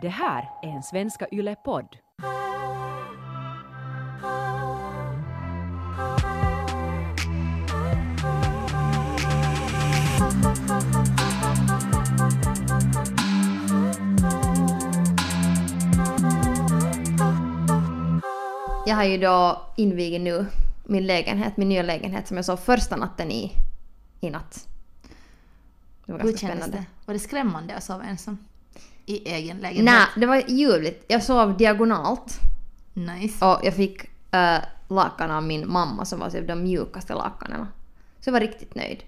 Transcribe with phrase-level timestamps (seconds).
[0.00, 1.96] Det här är en Svenska Yle-podd.
[18.86, 20.46] Jag har ju då invigit nu
[20.84, 23.52] min lägenhet, min nya lägenhet som jag sov första natten i,
[24.20, 24.68] i natt.
[26.06, 26.76] Det var Hur ganska kändes spännande.
[26.76, 27.06] det?
[27.06, 28.47] Var det skrämmande att sova ensam?
[29.08, 29.84] I egen lägenhet?
[29.84, 31.04] Nej, det var ljuvligt.
[31.08, 32.40] Jag sov diagonalt
[32.94, 33.44] Nice.
[33.44, 34.58] och jag fick äh,
[34.88, 37.66] lakan av min mamma som var typ de mjukaste lakanen.
[38.20, 39.02] Så jag var riktigt nöjd.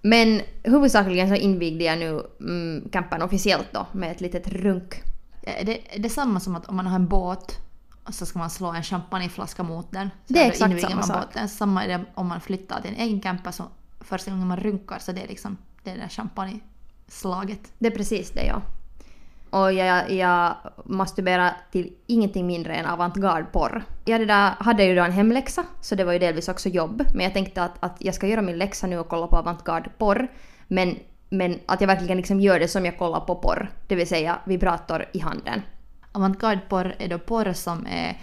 [0.00, 4.94] Men huvudsakligen så invigde jag nu mm, campen officiellt då med ett litet runk.
[5.42, 7.58] Är det, är det samma som att om man har en båt
[8.04, 10.10] och så ska man slå en champagneflaska mot den?
[10.26, 11.26] Det är exakt samma man sak.
[11.26, 11.48] Båten.
[11.48, 13.64] Samma är det om man flyttar till en egen camper så
[14.00, 17.72] första gången man runkar så det är liksom det är det där champagneslaget.
[17.78, 18.62] Det är precis det ja.
[19.54, 23.84] Och jag, jag masturberade till ingenting mindre än avantgarde-porr.
[24.04, 27.04] Jag det där, hade ju då en hemläxa, så det var ju delvis också jobb.
[27.14, 30.28] Men jag tänkte att, att jag ska göra min läxa nu och kolla på avantgarde-porr.
[30.68, 30.96] Men,
[31.28, 33.70] men att jag verkligen liksom gör det som jag kollar på porr.
[33.88, 35.62] Det vill säga vibrator i handen.
[36.12, 38.18] Avantgarde-porr är då porr som är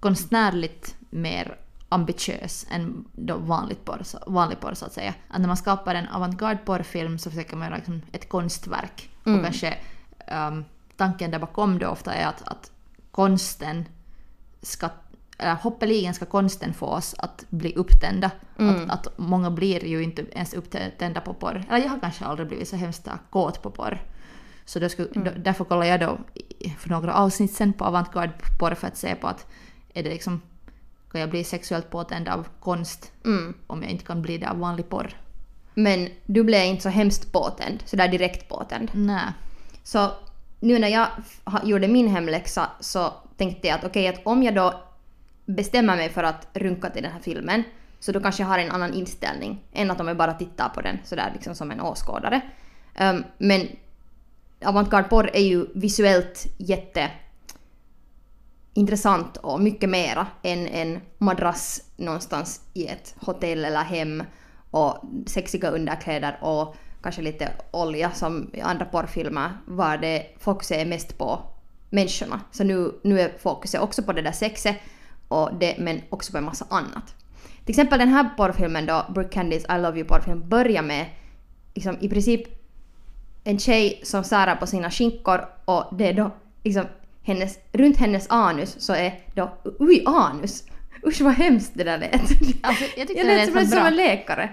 [0.00, 1.56] konstnärligt mer
[1.88, 5.14] ambitiös än då vanligt porr, vanlig porr så att säga.
[5.28, 9.10] Att när man skapar en avantgarde-porrfilm så försöker man göra liksom ett konstverk.
[9.26, 9.38] Mm.
[9.38, 9.74] Och kanske
[10.32, 10.64] um,
[10.96, 12.70] tanken där bakom då ofta är att, att
[13.10, 13.84] konsten
[14.62, 14.88] ska
[15.38, 18.30] eller hoppeligen ska konsten få oss att bli upptända.
[18.58, 18.90] Mm.
[18.90, 21.64] Att, att många blir ju inte ens upptända på porr.
[21.68, 24.02] Eller jag har kanske aldrig blivit så hemskt kåt på porr.
[24.64, 25.24] Så då skulle, Mm.
[25.24, 26.18] då, därför kollade jag då
[26.78, 29.46] för några avsnitt sen på avantgarde porr för att se på att
[29.94, 30.40] är det liksom,
[31.12, 33.54] kan jag bli sexuellt påtänd av konst Mm.
[33.66, 35.16] om jag inte kan bli det av vanlig porr?
[35.74, 38.90] Men du blev inte så hemskt påtänd, så där direkt påtänd.
[38.94, 39.32] Nej.
[39.84, 40.10] Så
[40.60, 41.08] nu när jag
[41.62, 44.82] gjorde min hemläxa så tänkte jag att okej, att om jag då
[45.46, 47.62] bestämmer mig för att runka till den här filmen
[48.00, 50.80] så då kanske jag har en annan inställning än att om jag bara tittar på
[50.80, 52.40] den sådär liksom som en åskådare.
[53.00, 53.68] Um, men
[54.64, 57.10] avantgarde porr är ju visuellt jätte
[58.74, 64.22] intressant och mycket mera än en madrass någonstans i ett hotell eller hem
[64.70, 70.86] och sexiga underkläder och kanske lite olja som i andra porrfilmer var det fokuset är
[70.86, 71.42] mest på
[71.90, 72.40] människorna.
[72.50, 74.76] Så nu, nu är fokuset också på det där sexet
[75.28, 77.14] och det, men också på en massa annat.
[77.64, 81.06] Till exempel den här porrfilmen då, Brooke Candys I Love You porrfilm börjar med
[81.74, 82.42] liksom, i princip
[83.44, 86.30] en tjej som särar på sina skinkor och det är då
[86.62, 86.84] liksom
[87.22, 90.64] hennes, runt hennes anus så är då, oj anus!
[91.06, 92.14] Usch vad hemskt det där lät.
[92.62, 93.86] Alltså, jag tyckte jag det lät som, som bra.
[93.86, 94.50] en läkare.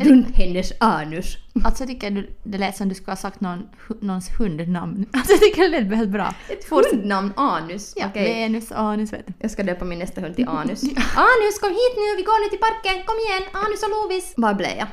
[0.00, 1.36] Runt hennes anus.
[1.64, 3.68] Alltså jag tycker du, det lät som du skulle ha sagt någon,
[4.00, 5.06] någons hundnamn.
[5.12, 6.34] Alltså jag tycker det lät väldigt bra.
[6.48, 7.92] Ett hundnamn, anus.
[7.96, 8.34] Ja, Okej.
[8.34, 9.32] Venus, anus vet du.
[9.38, 10.82] Jag ska döpa min nästa hund till Anus.
[11.16, 14.34] Anus, kom hit nu, vi går nu till parken, kom igen, Anus och Lovis.
[14.36, 14.88] Var blev jag?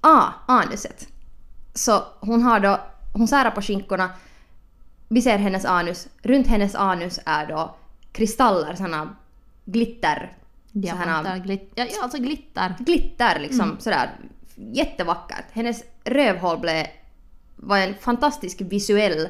[0.00, 1.08] Ah, anuset.
[1.74, 2.80] Så hon har då,
[3.12, 4.10] hon särar på skinkorna,
[5.08, 7.76] vi ser hennes anus, runt hennes anus är då
[8.12, 9.16] kristaller, såna
[9.64, 10.32] glitter,
[10.72, 11.68] Diamanter, glitter.
[11.74, 12.74] Ja, ja, alltså glitter.
[12.78, 14.10] glitter liksom sådär
[14.72, 15.44] jättevackert.
[15.52, 16.86] Hennes rövhål blev,
[17.56, 19.28] var en fantastisk visuell,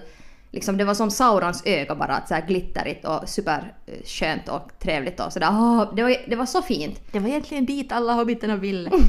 [0.51, 5.33] liksom det var som Saurons öga bara, att såhär glitterigt och superskönt och trevligt och
[5.33, 5.49] sådär.
[5.51, 7.01] Ah, det, var, det var så fint.
[7.13, 8.91] Det var egentligen dit alla hobbiterna ville.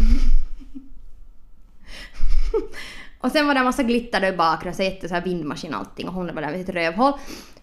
[3.22, 5.80] Och sen var det en massa glitter i bakgrunden, så jätte så här vindmaskin och
[5.80, 7.14] allting och hon var där med sitt rövhål.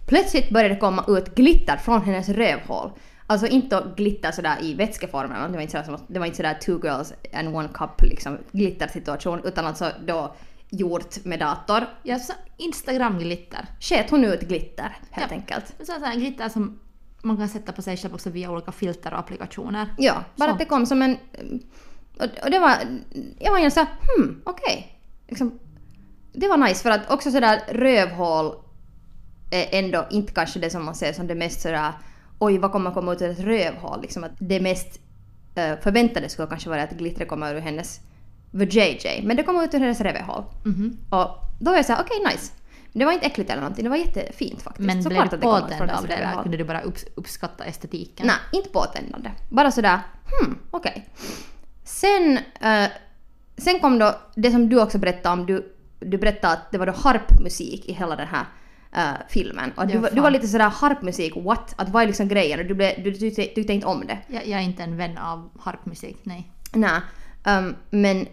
[0.06, 2.90] Plötsligt började det komma ut glitter från hennes rövhål.
[3.30, 6.54] Alltså inte glitter sådär i vätskeform eller det var inte sådär, det var inte sådär
[6.54, 10.34] two girls and one cup liksom glittersituation utan alltså då
[10.70, 11.86] gjort med dator.
[12.02, 12.18] Ja,
[12.56, 13.66] Instagram-glitter.
[13.80, 15.36] Sket hon ut glitter helt Ja.
[15.36, 15.64] enkelt.
[15.78, 16.78] Så så här glitter som
[17.22, 19.94] man kan sätta på sig själv också via olika filter och applikationer.
[19.98, 20.52] Ja, bara Så.
[20.52, 21.16] att det kom som en...
[22.44, 22.72] Och, det var...
[23.38, 24.98] Jag var ju såhär, hmm, okej.
[25.28, 25.58] Liksom,
[26.32, 28.54] det var nice för att också sådär rövhål
[29.50, 31.92] är ändå inte kanske det som man ser som det mest sådär
[32.38, 35.00] oj vad kommer komma ut ur ett rövhål liksom att det mest
[35.54, 38.00] eh, förväntade skulle kanske vara att glittret kommer ur hennes
[38.50, 40.44] VJJ men det kommer ut ur hennes rövhål.
[40.64, 40.98] Mhm.
[41.10, 41.28] Och
[41.60, 42.52] då var jag såhär okej nice.
[42.92, 44.86] Men det var inte äckligt eller någonting, det var jättefint faktiskt.
[44.86, 46.42] Men Så blev du påtänd av det där?
[46.42, 48.26] Kunde du bara upps uppskatta estetiken?
[48.26, 49.30] Nej, inte påtändande.
[49.48, 51.08] Bara sådär, hmm, okej.
[51.84, 52.88] Sen, eh,
[53.56, 55.46] sen kom då det som du också berättade om.
[55.46, 58.44] Du, du berättade att det var då harpmusik i hela den här
[58.92, 59.72] eh, filmen.
[59.76, 61.74] Och du, Ja, var- du var lite sådär harpmusik, what?
[61.76, 62.60] Att vad är liksom grejen?
[62.60, 64.18] Och du, blev, du tyckte, tyckte inte om det.
[64.28, 66.52] Jag, jag är inte en vän av harpmusik, nej.
[66.72, 67.00] Nej.
[67.44, 68.26] ehm, men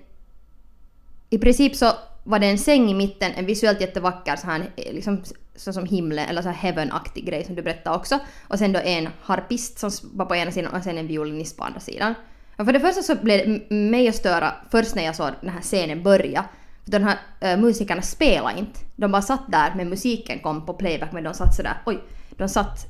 [1.30, 1.92] i princip så
[2.24, 5.24] var det en säng i mitten, en visuellt jättevacker så här, eh, liksom,
[5.56, 8.20] så som himlen eller så här heaven-aktig grej som du berättade också.
[8.48, 11.64] Och sen då en harpist som var på ena sidan och sen en violinist på
[11.64, 12.14] andra sidan.
[12.58, 15.50] Och för det första så blev det mig att störa först när jag såg den
[15.50, 16.46] här scenen börja.
[16.86, 18.80] De här äh, musikerna spelade inte.
[18.96, 22.04] De bara satt där men musiken kom på playback men de satt sådär, oj,
[22.38, 22.86] de satt,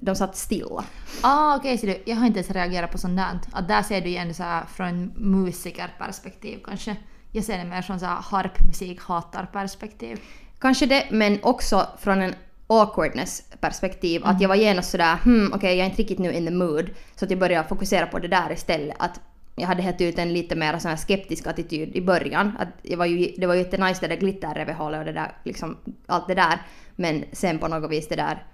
[0.00, 0.84] de satt stilla.
[1.22, 2.02] Ah, okej, ser du.
[2.06, 3.40] Jag har inte ens reagerat på sånt där.
[3.52, 6.96] Att där ser du igen så här från musikerperspektiv kanske.
[7.32, 10.18] Jag ser det mer från så här harpmusik-hatarperspektiv.
[10.58, 12.34] Kanske det, men också från en
[12.66, 14.22] awkwardness perspektiv.
[14.24, 16.90] Att jag var genast sådär hmm okej jag är inte riktigt nu in the mood.
[17.16, 18.96] Så att jag började fokusera på det där istället.
[18.98, 19.20] Att
[19.56, 22.56] jag hade helt ut en lite mer sån här skeptisk attityd i början.
[22.58, 25.76] Att jag var ju, det var ju jättenice det där glitterrevehålet och det där liksom
[26.06, 26.62] allt det där.
[26.96, 28.44] Men sen på något vis det där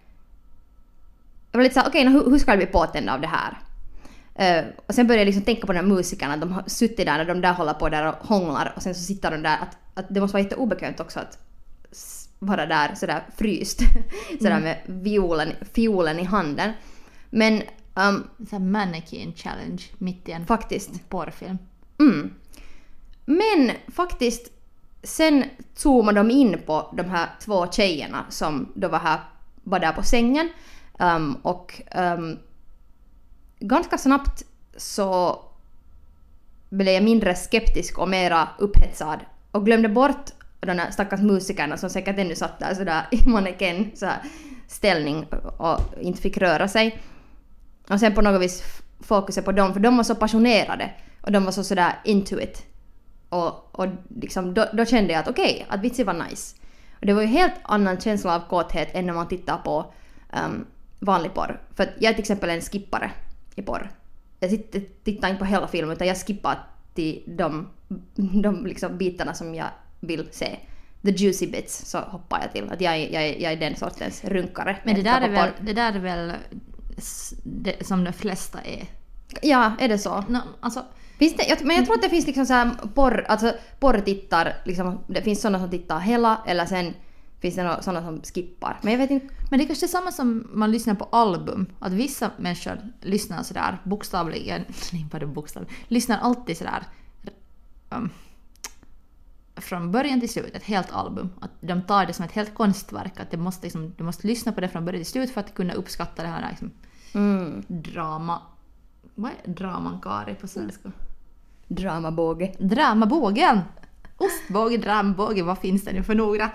[1.57, 3.59] jag var lite såhär, okej okay, hur, hur ska jag bli påtänd av det här?
[4.35, 7.21] Eh, och sen började jag liksom tänka på de här musikerna, de har suttit där
[7.21, 9.79] och de där håller på där och hånglar och sen så sitter de där, att,
[9.95, 11.39] att det måste vara jätteobekvämt också att
[12.39, 13.81] vara där sådär fryst.
[14.39, 16.73] sådär med violen, fiolen i handen.
[17.31, 17.63] Men
[17.97, 21.09] um, Så här mannequin challenge mitt i en faktiskt.
[21.09, 21.59] porrfilm.
[21.99, 22.31] Mm.
[23.25, 24.53] Men faktiskt,
[25.03, 25.45] sen
[25.75, 29.21] zoomade de in på de här två tjejerna som då var här,
[29.65, 30.49] var där på sängen.
[30.99, 32.39] Um, och um,
[33.59, 34.45] ganska snabbt
[34.77, 35.41] så
[36.69, 39.21] blev jag mindre skeptisk och mera upphetsad
[39.51, 44.07] och glömde bort de där stackars musikerna som säkert ännu satt där sådär i så
[44.07, 44.23] här,
[44.67, 45.27] ställning
[45.59, 47.03] och inte fick röra sig.
[47.91, 48.63] Och sen på något vis
[49.01, 50.91] fokuset på dem, för de var så passionerade
[51.21, 52.67] och de var så sådär into it.
[53.29, 53.87] Och, och
[54.21, 56.57] liksom, då, då kände jag att okej, att vitsi var nice.
[57.01, 59.93] Och det var ju helt annan känsla av kåthet än när man tittar på
[60.45, 60.67] um,
[60.99, 61.61] vanlig porr.
[61.75, 63.11] För att jag är till exempel en skippare
[63.55, 63.91] i porr.
[64.41, 64.51] Jag
[65.05, 66.59] tittar inte på hela filmen utan jag skippar
[66.95, 67.69] till de,
[68.43, 69.67] de liksom bitarna som jag
[70.01, 70.57] vill se.
[71.03, 72.73] The juicy bits så hoppar jag till.
[72.73, 74.77] Att jag, är- jag, jag är den sortens runkare.
[74.85, 76.33] Men det där, är väl, det där är väl
[77.43, 78.87] det, som de flesta är.
[79.43, 80.25] Ja, är det så?
[80.29, 80.85] No, alltså,
[81.19, 84.99] Finns det, men jag tror att det finns liksom så här porr, alltså porrtittar, liksom,
[85.07, 86.95] det finns sådana som tittar hela eller sen
[87.41, 88.79] finns det sådana som skippar.
[88.83, 89.35] Men jag vet inte.
[89.51, 91.67] Men det är kanske samma som man lyssnar på album.
[91.79, 96.83] Att vissa människor lyssnar sådär bokstavligen, nej bara bokstavligen, lyssnar alltid sådär
[97.91, 98.11] um,
[99.57, 101.31] från början till slut, ett helt album.
[101.41, 103.21] Att de tar det som ett helt konstverk.
[103.21, 105.55] Att det måste liksom, du måste lyssna på det från början till slut för att
[105.55, 106.71] kunna uppskatta det här liksom,
[107.15, 108.43] Mm, drama...
[109.15, 110.93] Vad är dramankari på svenska?
[111.69, 112.55] dramabåge.
[112.59, 113.61] Dramabågen!
[114.17, 116.51] Ostbåge, drambåge, vad finns det nu för några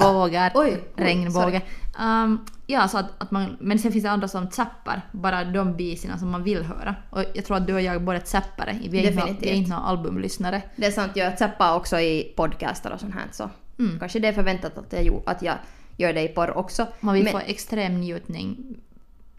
[0.00, 0.52] bågar?
[0.54, 1.62] Oj, oj, regnbåge.
[2.00, 5.76] Um, ja, så att, att man, men sen finns det andra som zappar bara de
[5.76, 6.94] biserna som man vill höra.
[7.10, 8.78] Och jag tror att du och jag är båda zappare.
[8.88, 9.56] Vi är, inte, några- vi Definitivt.
[9.56, 10.62] inte några albumlyssnare.
[10.76, 13.98] Det är sant, jag zappar också i podcaster och sånt här så Mm.
[13.98, 15.54] kanske det är förväntat att jag, att jag
[15.96, 16.86] gör det i porr också.
[17.00, 18.56] Man vill Men- få extrem njutning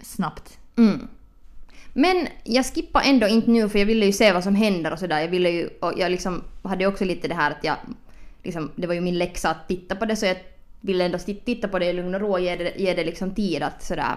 [0.02, 0.58] snabbt.
[0.78, 1.08] Mm.
[1.94, 5.00] Men jag skippar ändå inte nu för jag ville ju se vad som händer och
[5.00, 5.20] sådär.
[5.20, 7.76] Jag ville ju, och jag liksom hade också lite det här att jag,
[8.44, 10.38] liksom, det var ju min läxa att titta på det så jag
[10.82, 13.36] ville ändå titta på det i lugn och ro och ge det, ge det liksom
[13.36, 14.16] tid att sådär.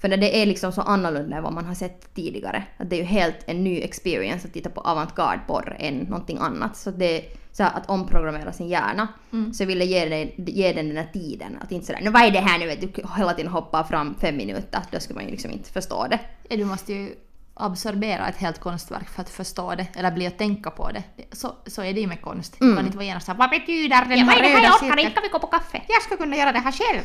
[0.00, 2.64] För när det är liksom så annorlunda än vad man har sett tidigare.
[2.76, 6.38] Att det är ju helt en ny experience att titta på avantgarde porr än någonting
[6.40, 6.76] annat.
[6.76, 9.08] Så det så att omprogrammera sin hjärna.
[9.52, 11.58] Så jag ville ge, det, ge den den här tiden.
[11.60, 12.76] Att inte sådär, nu vad är det här nu?
[12.80, 14.80] Du hela tiden hoppar fram fem minuter.
[14.90, 16.20] Då skulle man ju liksom inte förstå det.
[16.48, 17.14] Ja, Du måste ju
[17.62, 21.02] absorbera ett helt konstverk för att förstå det, eller bli att tänka på det.
[21.16, 22.56] Det- Så, så är det ju med konst.
[22.60, 25.82] Du kan inte vara genast ”Vad betyder den här röda cirkeln?” vi gå på kaffe?
[25.88, 27.02] Jag ska kunna göra det här själv.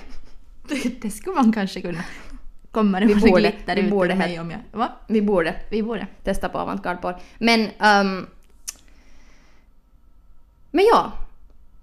[1.02, 2.04] Det skulle man kanske kunna.
[2.72, 4.60] Kommer det Vi borde- vi ut borde mig om jag...
[4.72, 4.90] Va?
[5.08, 6.08] Vi borde Vi borde.
[6.24, 7.20] testa på avantgarde.
[7.38, 8.28] Men, ehm,
[10.72, 11.12] men ja.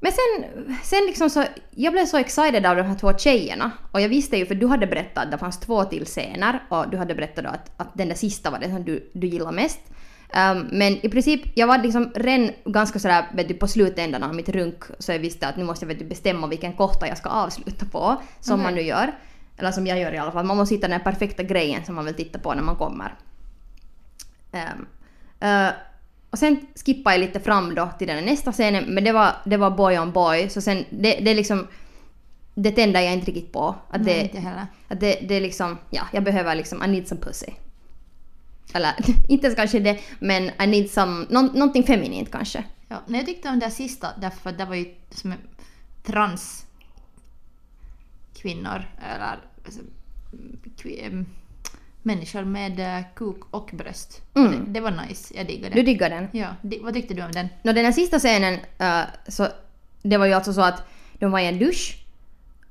[0.04, 3.70] Men sen, sen liksom så, jag blev så excited av de här två tjejerna.
[3.92, 6.90] Och jag visste ju, för du hade berättat att det fanns två till scener och
[6.90, 9.52] du hade berättat då att, att den där sista var den som du, du gillar
[9.52, 9.80] mest.
[10.32, 14.34] Ehm, men i princip, jag var liksom redan ganska sådär vet du, på slutändan av
[14.34, 17.18] mitt runk så jag visste att nu måste jag vet du, bestämma vilken kohta jag
[17.18, 18.22] ska avsluta på.
[18.40, 18.64] Som Okej.
[18.64, 19.12] man nu gör.
[19.56, 20.44] Eller som jag gör i alla fall.
[20.44, 23.14] Man måste hitta den perfekta grejen som man vill titta på när man kommer.
[24.52, 24.86] Ehm,
[25.40, 25.72] eh,
[26.32, 29.56] och sen skippade jag lite fram då till den nästa scenen, men det var, det
[29.56, 31.66] var boy on boy, så sen det, det är liksom...
[32.54, 33.74] Det tänder jag inte riktigt på.
[33.88, 34.66] Att Nej, det, inte heller.
[34.88, 37.46] att det, det är liksom, ja, jag behöver liksom, I need some pussy.
[38.74, 38.92] Eller
[39.28, 42.64] inte ens kanske det, men I need some, nå, någonting feminint kanske.
[42.88, 45.34] Ja, men jag tyckte om det sista därför att det var ju som
[46.02, 46.66] trans
[48.34, 48.84] kvinnor
[49.14, 49.80] eller alltså,
[52.02, 54.22] människor med eh, kuk och bröst.
[54.34, 54.50] Mm.
[54.52, 55.86] Det, det var nice, jag diggade Du det.
[55.86, 56.28] diggar den?
[56.32, 57.48] Ja, di, vad tyckte du om den?
[57.62, 59.46] Nå den här sista scenen, eh, så
[60.02, 60.82] det var ju alltså så att
[61.18, 61.98] de var i en dusch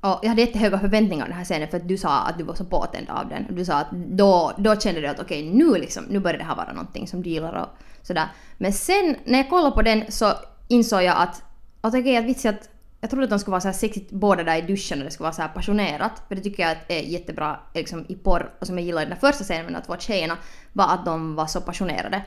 [0.02, 2.54] och jag hade jättehöga förväntningar den här scenen för att du sa att du var
[2.56, 3.46] så påtänd av den.
[3.46, 6.44] Och du sa att då, då kände du att okej nu liksom, nu börjar det
[6.44, 7.68] här vara någonting som du gillar och
[8.08, 8.28] sådär.
[8.58, 10.34] Men sen när jag kollade på den så
[10.68, 11.44] insåg jag att,
[11.82, 12.70] att okej att vitsi att
[13.02, 15.12] jag trodde att de skulle vara så här sexigt båda där i duschen och det
[15.12, 16.22] skulle vara så här passionerat.
[16.28, 19.20] För det tycker jag är jättebra liksom, i porr och som jag gillade i den
[19.20, 20.38] första scenen med de två tjejerna
[20.74, 22.24] var att de var så passionerade.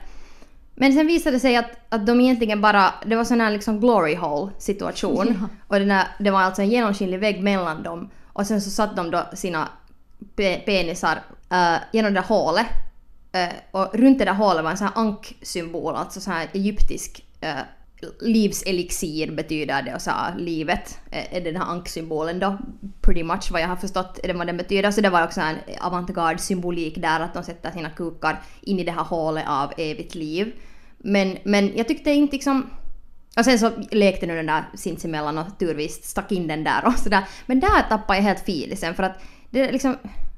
[0.75, 3.79] Men sen visade det sig att, att de egentligen bara, det var sån här liksom
[3.79, 5.27] glory hole situation.
[5.41, 5.47] Ja.
[5.67, 8.09] Och den där, det var alltså en genomskinlig vägg mellan dem.
[8.33, 9.69] Och sen så satt de då sina
[10.35, 11.15] pe penisar
[11.51, 12.65] uh, genom det där hålet.
[13.35, 17.25] Uh, och runt det där hålet var en sån här anksymbol, alltså sån här egyptisk
[17.43, 17.61] uh,
[18.19, 22.57] livselixir betyder det och så livet är den här anksymbolen då.
[23.01, 24.91] Pretty much vad jag har förstått är det vad den betyder.
[24.91, 28.83] Så det var också en avantgarde symbolik där att de sätter sina kukar in i
[28.83, 30.53] det här hålet av evigt liv.
[30.97, 32.69] Men, men jag tyckte inte liksom...
[33.37, 36.93] Och sen så lekte nu den där sinsemellan och turvis stack in den där och
[36.93, 37.23] sådär.
[37.45, 39.97] Men där tappade jag helt filisen för att det är liksom...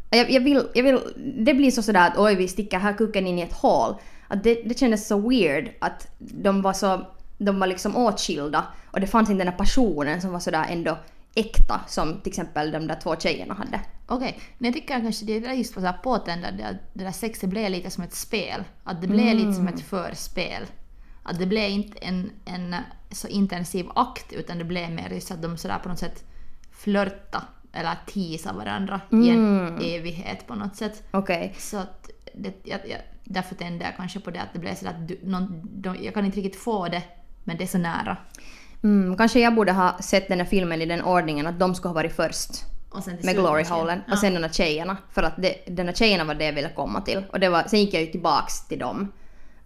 [0.09, 0.99] Jag, jag, vill, jag vill...
[1.45, 3.95] Det blir så sådär att oj vi sticker här kuken in i ett hål.
[4.27, 8.99] Att det, det kändes så weird att de var så de var liksom åtskilda och
[8.99, 10.97] det fanns inte den här passionen som var sådär ändå
[11.35, 13.81] äkta som till exempel de där två tjejerna hade.
[14.07, 17.49] Okej, men jag tycker kanske det är just på så påtändande att det där sexet
[17.49, 18.63] blev lite som ett spel.
[18.83, 20.63] Att det blev lite som ett förspel.
[21.23, 22.75] Att det blev inte en, en
[23.11, 26.23] så intensiv akt utan det blev mer just att de sådär på något sätt
[26.71, 31.03] flörta eller teasa varandra i en evighet på något sätt.
[31.11, 31.55] Okej.
[31.57, 34.91] Så att det, jag, jag, därför tände jag kanske på det att det blev sådär
[34.91, 37.03] att du, någon, de, jag kan inte riktigt få det
[37.47, 38.17] men det är så nära.
[38.83, 41.89] Mm, kanske jag borde ha sett den här filmen i den ordningen att de skulle
[41.89, 42.65] ha varit först
[43.23, 44.13] med Glory Holen Ja.
[44.13, 44.97] och sen de här tjejerna.
[45.11, 47.23] För att det, den här tjejerna var det jag ville komma till.
[47.31, 49.11] Och det var, sen gick jag ju tillbaks till dem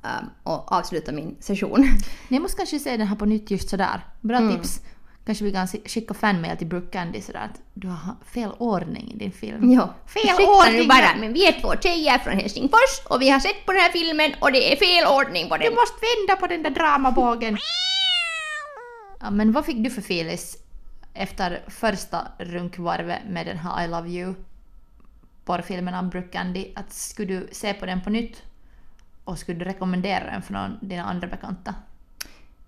[0.03, 1.85] um, och avslutade min session.
[2.29, 4.05] Jag måste kanske se den här på nytt just sådär.
[4.21, 4.81] Bra tips.
[5.25, 9.17] Kanske vi kan skicka fanmail till Brooke Candy sådär att du har fel ordning i
[9.17, 9.71] din film.
[9.71, 9.93] Ja.
[10.05, 10.87] Fel ordning!
[10.87, 13.91] bara, men vi är två tjejer från Helsingfors och vi har sett på den här
[13.91, 15.69] filmen och det är fel ordning på den.
[15.69, 17.57] Du måste vända på den där dramabågen.
[19.21, 20.57] ja, men vad fick du för filis
[21.13, 24.33] efter första runkvarvet med den här I Love You
[25.45, 26.67] porrfilmen av Brooke Candy?
[26.75, 28.41] Att skulle du se på den på nytt?
[29.23, 31.75] Och skulle du rekommendera den för någon, dina andra bekanta?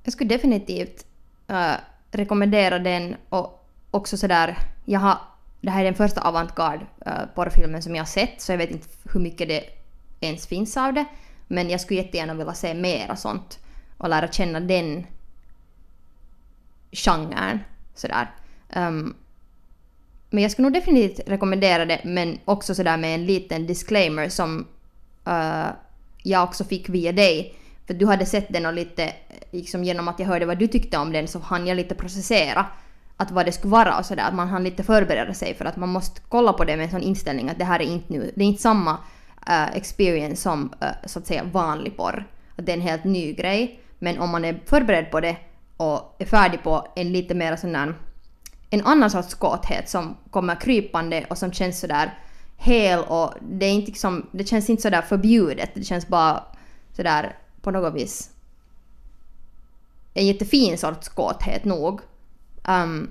[0.03, 1.05] Jag skulle definitivt
[1.47, 1.73] eh,
[2.15, 5.17] rekommendera den och också sådär, jag har,
[5.61, 8.71] det här är den första avantgarde uh, porrfilmen som jag har sett så jag vet
[8.71, 9.63] inte hur mycket det
[10.19, 11.05] ens finns av det.
[11.47, 13.59] Men jag skulle jättegärna vilja se mera sånt
[13.97, 15.07] och lära känna den
[16.91, 17.59] genren
[17.95, 18.31] sådär.
[18.75, 19.15] Um,
[20.29, 24.67] men jag skulle nog definitivt rekommendera det men också sådär med en liten disclaimer som
[25.27, 25.69] uh,
[26.23, 27.55] jag också fick via dig.
[27.87, 29.13] För du hade sett den och lite, eh,
[29.51, 32.65] liksom genom att jag hörde vad du tyckte om den så hann jag lite processera
[33.17, 34.23] att vad det skulle vara och sådär.
[34.27, 36.91] Att man hann lite förbereda sig för att man måste kolla på det med en
[36.91, 38.91] sån inställning att det här är inte nu, det är inte samma
[39.49, 42.27] uh, experience som uh, så att säga vanlig porr.
[42.55, 43.79] Att det är en helt ny grej.
[43.99, 45.37] Men om man är förberedd på det
[45.77, 47.95] och är färdig på en lite mer sån där
[48.69, 52.13] en annan sorts kåthet som kommer krypande och som känns sådär
[52.57, 55.69] hel och det är inte liksom, det känns inte sådär förbjudet.
[55.73, 56.43] Det känns bara
[56.95, 58.33] sådär på något vis
[60.13, 62.01] en jättefin sorts kåthet nog.
[62.67, 63.09] Um,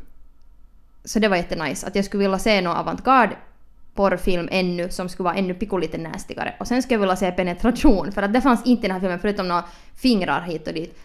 [1.05, 1.87] så det var jättenice.
[1.87, 3.37] Att jag skulle vilja se någon avantgarde
[3.95, 6.55] porrfilm ännu som skulle vara ännu pikolite nästigare.
[6.61, 9.01] Och sen skulle jag vilja se penetration för att det fanns inte i den här
[9.01, 10.99] filmen förutom några fingrar hit och dit.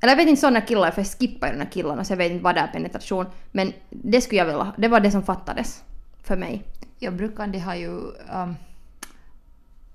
[0.00, 2.16] Eller jag vet inte sådana killar för jag skippar ju den här killarna så jag
[2.16, 3.26] vet inte vad det är penetration.
[3.52, 5.82] Men det skulle jag vilja, det var det som fattades
[6.22, 6.62] för mig.
[6.98, 8.56] Ja, brukar Candy har ju um,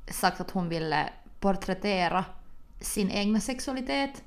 [0.09, 1.09] sagt att hon ville
[1.39, 2.25] porträttera
[2.79, 4.23] sin egna sexualitet.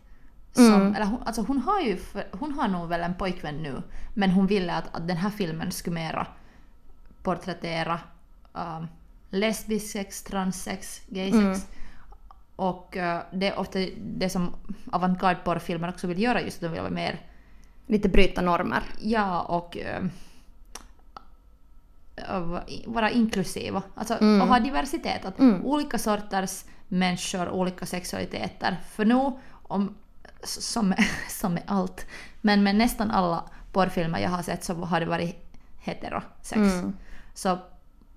[0.52, 0.94] Som, Mm.
[0.94, 1.98] eller hon, alltså hon har ju,
[2.32, 3.82] hon har nog väl en pojkvän nu,
[4.14, 6.26] men hon ville att, att den här filmen skulle mera
[7.22, 8.00] porträttera
[8.52, 8.86] um,
[9.30, 11.42] lesbisk sex, transsex, gaysex.
[11.42, 11.58] Mm.
[12.56, 14.54] Och eh, det är ofta det som
[14.92, 17.20] avantgarde porrfilmer också vill göra, just att de vill vara mer
[17.86, 18.82] Lite bryta normer.
[19.00, 19.76] Ja, och
[22.28, 23.82] av- vara inklusiva.
[23.94, 24.42] Alltså Mm.
[24.42, 25.24] och ha diversitet.
[25.24, 25.64] Att Mm.
[25.66, 28.80] Olika sorters människor, olika sexualiteter.
[28.90, 29.32] För nu,
[29.62, 29.94] om,
[30.42, 30.94] som,
[31.28, 32.06] som med allt,
[32.40, 35.36] men med nästan alla porrfilmer jag har sett så har det varit
[35.78, 36.56] heterosex.
[36.56, 36.96] Mm.
[37.34, 37.58] Så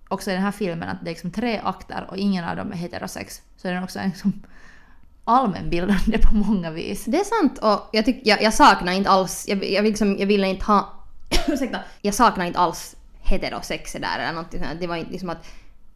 [0.07, 2.71] också i den här filmen att det är liksom tre akter och ingen av dem
[2.71, 3.41] är heterosex.
[3.57, 4.43] Så är den också en liksom
[5.23, 7.05] allmänbildande på många vis.
[7.05, 10.27] Det är sant och jag, tyck, jag, jag saknar inte alls, jag, jag, liksom, jag
[10.27, 10.93] ville inte ha,
[11.47, 14.79] ursäkta, jag saknar inte alls heterosex där eller någonting sånt.
[14.79, 15.47] Det var inte liksom att,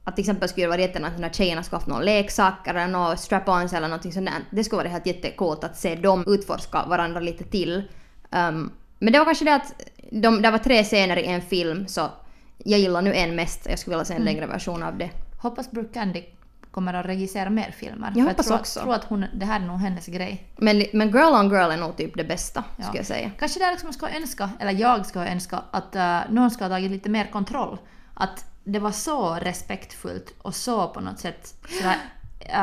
[0.07, 3.15] att till exempel skulle det vara jättenice när tjejerna skulle haft någon leksak eller någon
[3.17, 4.35] strap-ons eller någonting sånt där.
[4.49, 7.83] Det skulle vara helt jättecoolt att se dem utforska varandra lite till.
[8.31, 9.73] Um, Men det var kanske det att
[10.11, 12.09] de, det var tre scener i en film så
[12.57, 13.67] jag gillar nu en mest.
[13.69, 14.33] Jag skulle vilja se en Mm.
[14.33, 15.09] längre version av det.
[15.41, 16.23] Hoppas Brooke Candy
[16.71, 18.11] kommer att regissera mer filmer.
[18.15, 18.79] Jag hoppas tror, också.
[18.79, 20.47] tror att hon, det här är nog hennes grej.
[20.57, 22.83] Men, men Girl on Girl är nog typ det bästa, Ja.
[22.83, 23.31] skulle jag säga.
[23.39, 26.91] Kanske där liksom ska önska, eller jag ska önska, att uh, någon ska ha tagit
[26.91, 27.77] lite mer kontroll.
[28.13, 31.97] Att det var så respektfullt och så på något sätt sådär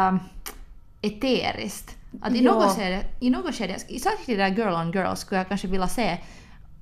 [0.08, 0.20] um,
[1.02, 1.96] eteriskt.
[2.22, 2.52] Att i Ja.
[2.52, 5.68] något skede, i något skede, särskilt i det där Girl on Girl skulle jag kanske
[5.68, 6.18] vilja se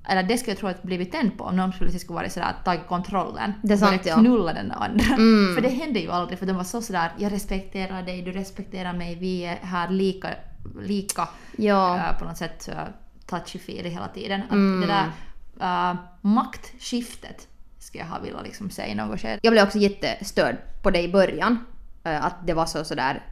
[0.09, 2.47] eller det skulle jag tro att blivit tänd på om någon skulle skulle vara sådär
[2.47, 4.15] att tagit kontrollen Det är sant, och börjat ja.
[4.19, 5.05] knulla den andra.
[5.05, 5.55] Mm.
[5.55, 8.93] För det hände ju aldrig för de var så sådär jag respekterar dig, du respekterar
[8.93, 10.29] mig, vi är här lika,
[10.81, 11.27] lika
[11.57, 11.97] Ja.
[11.97, 12.75] äh, på något sätt uh,
[13.27, 14.41] touchy-feely hela tiden.
[14.43, 14.81] Att Mm.
[14.81, 15.09] det där
[15.91, 17.47] äh, maktskiftet
[17.83, 19.39] skulle jag ha velat liksom säga i något skede.
[19.41, 21.65] Jag blev också jättestörd på det i början.
[22.03, 23.23] Eh, att det var så sådär...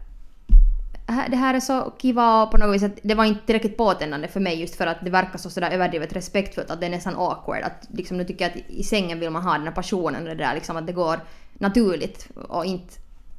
[1.09, 3.77] Äh, det här är så kiva och på något vis att det var inte tillräckligt
[3.77, 6.89] påtändande för mig just för att det verkar så sådär överdrivet respektfullt att det är
[6.89, 7.63] nästan awkward.
[7.63, 10.29] Att liksom nu tycker jag att i sängen vill man ha den här passionen och
[10.29, 11.19] det där liksom att det går
[11.53, 12.93] naturligt och inte,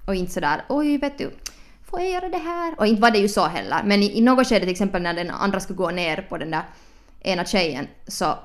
[0.06, 1.30] och inte sådär oj vet du
[1.92, 2.74] får jag göra det här?
[2.78, 3.82] Och inte var det ju så heller.
[3.84, 6.50] Men i, i något skede till exempel när den andra skulle gå ner på den
[6.50, 6.62] där
[7.20, 8.38] ena tjejen så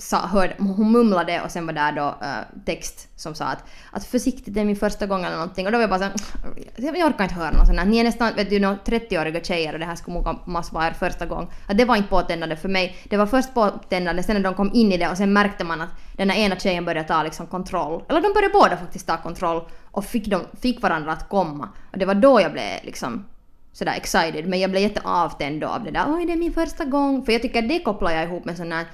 [0.00, 4.04] sa, hörde, hon mumlade och sen var där då uh, text som sa att, att
[4.04, 6.14] försiktigt det är min första gång eller någonting och då var jag bara såhär,
[6.78, 7.86] mm, jag orkar inte höra något sånt här.
[7.86, 11.26] Ni är nästan vet du, 30-åriga tjejer och det här skulle måste vara er första
[11.26, 11.50] gång.
[11.66, 12.96] Att det var inte påtändande för mig.
[13.04, 15.80] Det var först påtändande sen när de kom in i det och sen märkte man
[15.80, 18.02] att den här ena tjejen började ta liksom kontroll.
[18.08, 21.68] Eller de började båda faktiskt ta kontroll och fick, de, fick varandra att komma.
[21.92, 23.24] Och det var då jag blev liksom
[23.72, 26.84] sådär excited men jag blev jätteavtänd då av det där oj det är min första
[26.84, 27.24] gång.
[27.24, 28.86] För jag tycker det kopplar jag ihop med sån här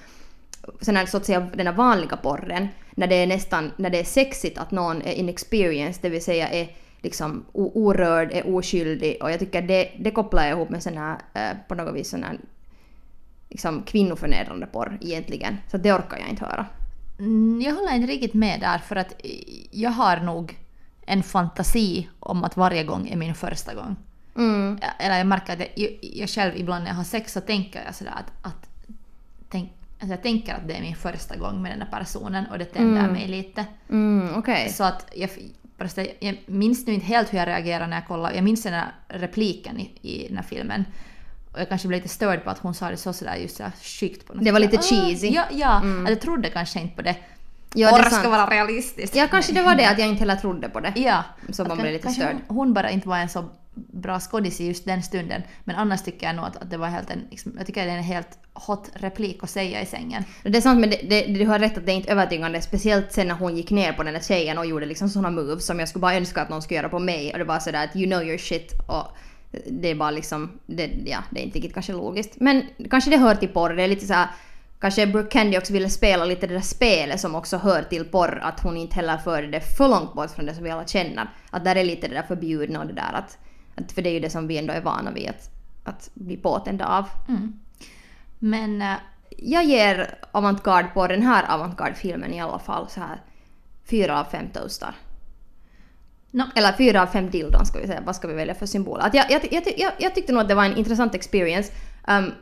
[0.81, 4.01] sån här, så att säga, den här vanliga porren, när det är nästan, när det
[4.01, 6.69] är sexigt att någon är inexperienced, det vill säga är
[7.03, 11.19] liksom orörd, är oskyldig och jag tycker det, det kopplar jag ihop med sån här,
[11.35, 12.39] eh, på något vis sån här
[13.49, 15.57] liksom kvinnoförnedrande porr egentligen.
[15.71, 16.67] Så det orkar jag inte höra.
[17.19, 19.15] Mm, Jag håller inte riktigt med där för att
[19.71, 20.59] jag har nog
[21.07, 23.97] en fantasi om att varje gång är min första gång.
[24.37, 24.79] Mm.
[24.99, 27.95] Eller jag märker att jag, jag själv ibland när jag har sex så tänker jag
[27.95, 28.69] sådär att, att
[29.49, 29.73] tänk,
[30.07, 32.65] alltså jag tänker att det är min första gång med den här personen och det
[32.65, 33.13] tänder Mm.
[33.13, 33.65] mig lite.
[33.91, 34.69] Mm, okej.
[34.73, 35.31] Så att jag,
[36.21, 38.35] jag minns nu inte helt hur jag reagerade när jag kollade.
[38.35, 40.85] Jag minns den här repliken i, i den här filmen.
[41.53, 43.73] Och jag kanske blev lite störd på att hon sa det så sådär just sådär
[43.83, 45.29] skyggt på något Det var lite cheesy.
[45.29, 46.05] Ja, ja Mm.
[46.05, 47.17] att jag trodde kanske inte på det.
[47.75, 49.17] Ja, Porr ska vara realistiskt.
[49.17, 50.93] Ja, kanske det var det att jag inte heller trodde på det.
[50.97, 51.23] Ja.
[51.51, 52.37] Så man blev lite störd.
[52.49, 53.45] Hon, hon bara inte var en så
[53.77, 55.43] bra skådis i just den stunden.
[55.65, 57.93] Men annars tycker jag nog att, att det var helt en, liksom, jag tycker det
[57.93, 60.25] är en helt hot replik att säga i sängen.
[60.43, 62.63] Det är sant men det, det, du har rätt att det är inte övertygande.
[62.63, 65.67] Speciellt sen när hon gick ner på den där tjejen och gjorde liksom såna moves
[65.67, 67.33] som jag skulle bara önska att någon skulle göra på mig.
[67.33, 69.07] Och det var sådär att you know your shit och
[69.67, 72.33] det är bara liksom, det, ja det är inte riktigt kanske logiskt.
[72.37, 73.71] Men kanske det hör till porr.
[73.71, 74.29] Det är lite såhär
[74.81, 78.39] Kanske Brooke Candy också ville spela lite det där spelet som också hör till porr.
[78.43, 81.31] Att hon inte heller förde det för långt bort från det som vi alla känner.
[81.51, 83.39] Att där är lite det där förbjudna och det där att
[83.77, 85.51] att för det är ju det som vi ändå är vana vid att,
[85.85, 87.05] att bli påtända av.
[87.29, 87.61] Mm.
[88.39, 88.97] Men äh,
[89.39, 93.21] Jag ger avantgarde på den här avantgarde-filmen i alla fall så här
[93.91, 94.95] fyra av fem toastar.
[96.31, 98.01] no, Eller fyra av fem dildon ska vi säga.
[98.07, 99.01] Vad ska vi välja för symbol?
[99.01, 101.73] Att jag, jag, jag, jag, jag tyckte nog att det var en intressant experience.
[102.09, 102.33] Um,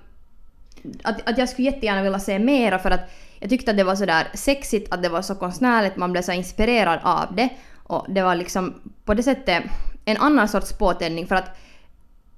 [1.03, 3.97] att, att jag skulle jättegärna vilja se mera för att jag tyckte att det var
[3.97, 7.49] sådär sexigt, att det var så konstnärligt, man blev så inspirerad av det.
[7.83, 9.65] Och det var liksom på det sättet
[10.05, 11.57] en annan sorts påtändning för att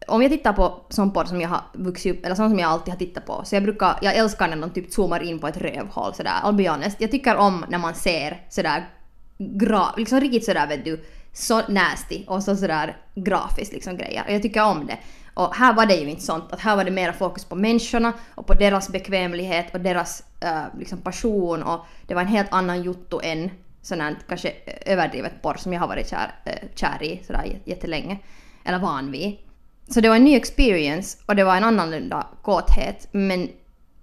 [0.07, 2.71] om jag tittar på sån porr som jag har vuxit upp, eller sån som jag
[2.71, 5.49] alltid har tittat på, så jag brukar, jag älskar när de typ zoomar in på
[5.49, 7.01] ett rövhål sådär, I'll be honest.
[7.01, 8.89] Jag tycker om när man ser sådär
[9.39, 14.25] gra, liksom riktigt sådär vet du, så nasty och så sådär grafiskt liksom grejer.
[14.27, 14.99] Och jag tycker om det.
[15.35, 18.13] Och här var det ju inte sånt, att här var det mera fokus på människorna
[18.35, 22.83] och på deras bekvämlighet och deras uh, liksom passion och det var en helt annan
[22.83, 23.51] jotto än
[23.87, 24.53] sån här kanske
[24.87, 28.19] överdrivet porr som jag har varit kär, eh, kär i sådär jät- jättelänge.
[28.65, 29.37] Eller van vid.
[29.89, 33.49] Så det var en ny experience och det var en annorlunda kåthet men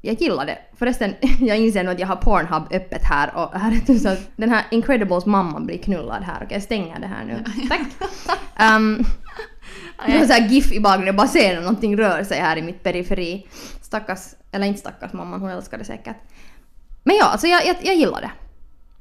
[0.02, 0.78] jag gillade det.
[0.78, 4.30] Förresten, jag inser nu att jag har Pornhub öppet här och här är så att
[4.36, 6.36] den här Incredibles mamma blir knullad här.
[6.36, 7.44] Okej, jag stänger det här nu.
[7.70, 7.82] Tack.
[8.76, 9.06] Um,
[10.08, 12.58] det var så här GIF i bakgrunden, jag bara ser när någonting rör sig här
[12.58, 13.48] i mitt periferi.
[13.82, 14.20] Stackars,
[14.52, 16.16] eller inte stackars mamman, hon älskar det säkert.
[17.04, 18.32] Men ja, alltså jag, jag, jag gillar det.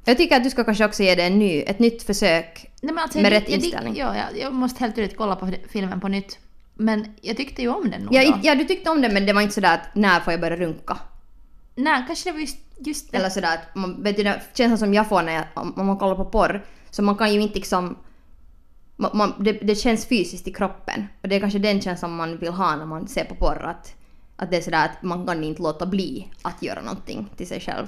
[0.05, 2.71] Jag tycker att du ska kanske också ge det en ny, ett nytt försök.
[2.81, 3.95] Nej, alltså, Med jag, rätt jag, jag, inställning.
[3.95, 6.39] Ja, jag, jag måste helt tydligt kolla på filmen på nytt.
[6.73, 8.39] Men jag tyckte ju om den nog Ja, då.
[8.43, 10.57] ja, du tyckte om det men det var inte sådär att när får jag börja
[10.57, 10.97] runka?
[11.75, 13.17] Nej, kanske det var just, just det.
[13.17, 15.97] Eller sådär att man, vet du den känslan som jag får när jag, om man
[15.97, 17.97] kollar på porr, så man kan ju inte liksom
[18.95, 21.07] man, man, det, det känns fysiskt i kroppen.
[21.21, 23.63] Och det är kanske den känslan man vill ha när man ser på porr.
[23.65, 23.95] Att,
[24.35, 27.59] Att det är sådär att man kan inte låta bli att göra någonting till sig
[27.59, 27.87] själv.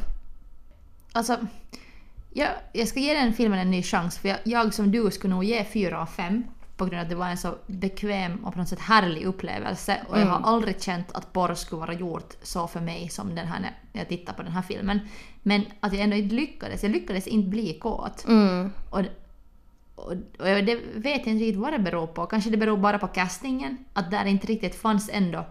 [1.12, 1.38] Alltså,
[2.38, 5.34] jag, jag ska ge den filmen en ny chans för jag, jag som du skulle
[5.34, 6.44] nog ge fyra av fem
[6.78, 10.02] på grund av att det var en så bekväm och på något sätt härlig upplevelse
[10.10, 13.48] och jag har aldrig känt att porr skulle vara gjort så för mig som den
[13.48, 15.00] här när jag tittar på den här filmen.
[15.44, 18.26] Men att jag ändå inte lyckades, jag lyckades inte bli kåt.
[18.28, 18.72] Mm.
[18.90, 19.00] Och,
[19.96, 22.26] och, och jag det vet inte riktigt vad det beror på.
[22.26, 23.78] Kanske det beror bara på castingen.
[23.94, 25.46] Att där inte riktigt fanns ändå...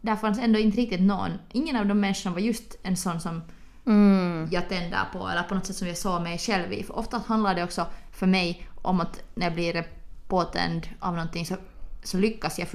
[0.00, 1.30] Där fanns ändå inte riktigt någon.
[1.52, 3.42] Ingen av de människorna var just en sån som
[3.86, 4.48] Mm.
[4.50, 6.82] jag tänder på eller på något sätt som jag såg mig själv i.
[6.82, 9.86] För ofta handlar det också för mig om att när jag blir
[10.28, 11.56] påtänd av någonting så,
[12.02, 12.68] så lyckas jag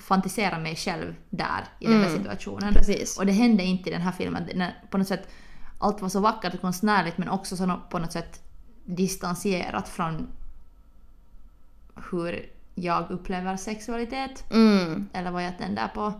[0.00, 2.74] fantisera mig själv där i den där situationen.
[2.74, 3.18] Precis.
[3.18, 4.62] Och det hände inte i den här filmen.
[4.90, 5.28] På något sätt,
[5.78, 8.42] allt var så vackert och konstnärligt men också så på något sätt
[8.84, 10.26] distanserat från
[12.10, 14.44] hur jag upplever sexualitet.
[14.50, 15.08] Mm.
[15.12, 16.12] Eller vad jag tänder på.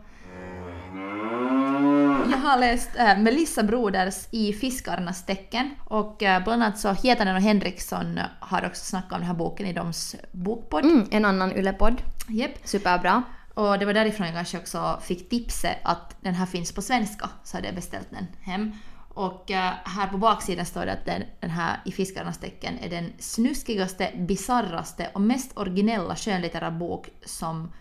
[2.31, 7.37] Jag har läst äh, Melissa Broders I fiskarnas tecken och äh, bland annat så Hietanen
[7.37, 10.85] och Henriksson har också snackat om den här boken i deras bokpodd.
[10.85, 11.09] Mm.
[11.11, 12.03] En annan yllepodd.
[12.29, 12.51] Japp.
[12.65, 13.23] Superbra.
[13.55, 17.31] Och det var därifrån jag kanske också fick tipset att den här finns på svenska,
[17.45, 18.73] så hade jag beställt den hem.
[19.09, 22.91] Och äh, här på baksidan står det att den, den här I fiskarnas tecken är
[22.91, 27.73] den snuskigaste, bizarraste och mest originella skönlitterära bok som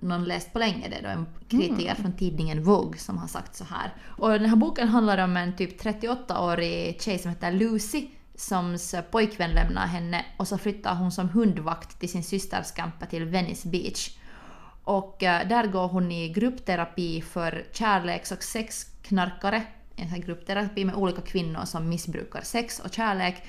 [0.00, 0.88] någon läst på länge.
[0.88, 3.94] Det är då en kritiker från tidningen Vogue som har sagt så här.
[4.06, 9.50] Och den här boken handlar om en typ 38-årig tjej som heter Lucy soms pojkvän
[9.50, 14.16] lämnar henne och så flyttar hon som hundvakt till sin systers camper till Venice Beach.
[14.84, 19.62] Och eh, där går hon i gruppterapi för kärleks och sexknarkare.
[19.96, 23.42] En sån gruppterapi med olika kvinnor som missbrukar sex och kärlek.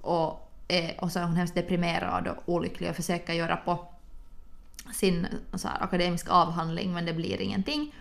[0.00, 3.93] Och, eh, och så är hon hemskt deprimerad och olycklig och försöker göra på
[4.92, 7.94] sin så här, akademiska avhandling men det blir ingenting.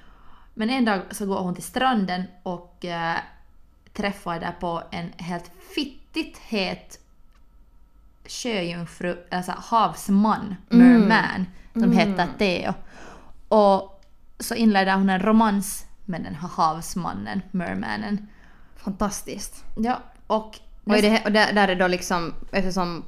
[0.53, 3.17] Men en dag så går hon till stranden och eh,
[3.93, 6.99] träffar där på en helt fittigt het
[8.25, 12.73] sjöjungfru, alltså havsman, merman, som heter Theo.
[13.47, 14.01] Och
[14.39, 18.27] så inleder hon en romans med den här havsmannen, mermanen.
[18.75, 19.65] Fantastiskt.
[19.77, 20.59] Ja, och...
[20.85, 23.05] Och, det, och där, där är då liksom, eftersom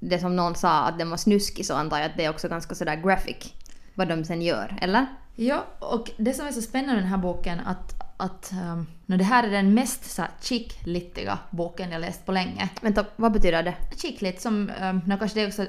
[0.00, 2.48] det som någon sa att den var snuskig så antar jag att det är också
[2.48, 3.54] ganska sådär graphic
[3.94, 5.06] vad de sen gör, eller?
[5.34, 9.16] Ja, och det som är så spännande med den här boken att, att um, no,
[9.16, 12.68] det här är den mest så här, chick-littiga boken jag läst på länge.
[12.80, 13.74] Vänta, vad betyder det?
[13.96, 15.66] Chick-lit som, um, no, kanske det också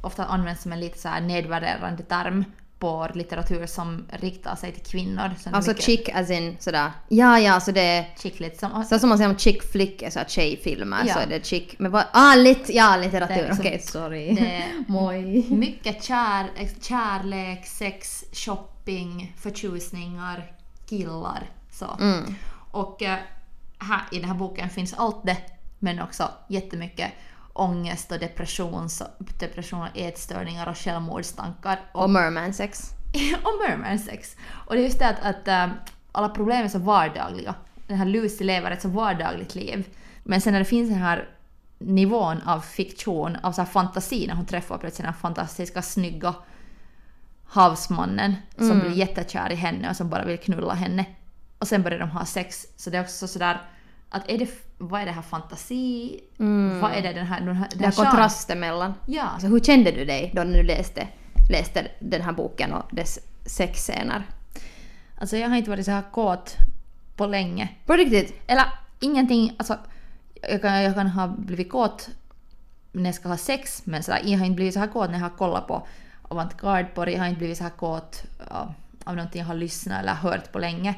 [0.00, 2.44] ofta används som en lite så här nedvärderande term
[2.78, 5.30] på litteratur som riktar sig till kvinnor.
[5.38, 8.84] Så Alltså mycket chick as in sådär, ja ja så det är chick-lit som...
[8.84, 11.14] så som man säger om chick flick är såhär tjejfilmer Ja.
[11.14, 14.34] så är det chick, men vad, ah lit, ja litteratur, är okej liksom- sorry.
[14.34, 15.46] det Moj.
[15.50, 16.50] mycket kär,
[16.82, 20.52] kärlek, sex, shopping, förtjusningar,
[20.88, 21.50] killar.
[21.72, 21.96] Så.
[22.00, 22.34] Mm.
[22.70, 23.16] Och eh,
[23.78, 25.36] här, i den här boken finns allt det,
[25.78, 27.10] men också jättemycket
[27.60, 28.88] ångest och depression,
[29.38, 31.80] depression och ätstörningar och självmordstankar.
[31.92, 32.90] Och, Och merman sex.
[33.42, 34.36] och merman sex.
[34.50, 35.68] Och det är just det att, att eh,
[36.12, 37.54] alla problem är så vardagliga.
[37.86, 39.88] Den här Lucy lever ett så vardagligt liv.
[40.22, 41.28] Men sen när det finns den här
[41.78, 46.34] nivån av fiktion, av så här fantasi när hon träffar plötsligt den här fantastiska snygga
[47.46, 51.04] havsmannen som blir jättekär i henne och som bara vill knulla henne.
[51.58, 52.66] Och sen börjar de ha sex.
[52.76, 53.62] Så det är också sådär
[54.10, 56.20] att är det, vad är det här fantasi?
[56.80, 57.40] Vad är det den här...
[57.40, 58.94] Den här, Den här kontrasten mellan.
[59.06, 61.08] Ja, Alltså hur kände du dig då när du läste,
[61.50, 64.22] läste den här boken och dess sexscener?
[65.18, 66.56] alltså jag har inte varit så här kåt
[67.16, 67.68] på länge.
[67.86, 68.42] På riktigt?
[68.46, 68.64] Eller
[69.00, 69.78] ingenting, alltså
[70.42, 72.08] jag kan, jag kan ha blivit kåt
[72.92, 75.18] när jag ska ha sex men sådär, jag har inte blivit så här kåt när
[75.18, 75.86] jag har kollat på
[76.22, 78.72] avantgarde-porr, jag har inte blivit så här kåt av,
[79.04, 80.94] av någonting jag har lyssnat eller hört på länge.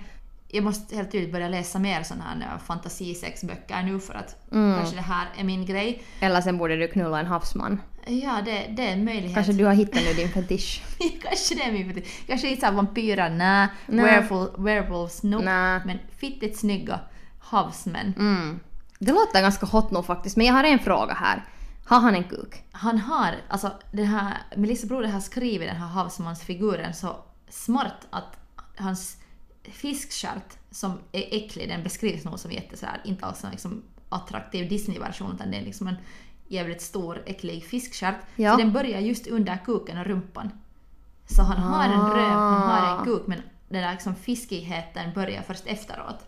[0.51, 4.97] Jag måste helt tydligt börja läsa mer sådana här eh, fantasisexböcker nu för att kanske
[4.97, 6.03] det här är min grej.
[6.21, 7.81] Eller sen borde du knulla en havsman.
[8.07, 9.35] Ja, det, det är en möjlighet.
[9.35, 10.83] Kanske du har hittat nu din fetisch.
[11.23, 12.27] Kanske det är min fetisch.
[12.27, 13.69] Kanske inte såhär vampyrer, nej.
[13.87, 14.05] Nej.
[14.05, 15.45] Werewolf, werewolves, nope.
[15.45, 15.81] Nej.
[15.85, 17.01] Men fittigt snygga
[17.39, 18.15] havsmän.
[18.19, 18.61] Mm.
[18.99, 21.45] Det låter ganska hot nog faktiskt, men jag har en fråga här.
[21.85, 22.65] Har han en kuk?
[22.73, 27.17] Han har, alltså den här, Melissa Broder har skrivit den här havsmansfiguren så
[27.51, 28.37] smart att
[28.77, 29.17] hans
[29.71, 35.35] fiskstjärt som är äcklig, den beskrivs nog som jätte inte alls en liksom attraktiv Disney-version
[35.35, 35.97] utan det är liksom en
[36.49, 38.17] jävligt stor äcklig fiskstjärt.
[38.37, 38.53] Ja.
[38.53, 40.51] Så den börjar just under kuken och rumpan.
[41.27, 45.43] Så han har en röv, han har en kuk men den där liksom fiskigheten börjar
[45.43, 46.27] först efteråt.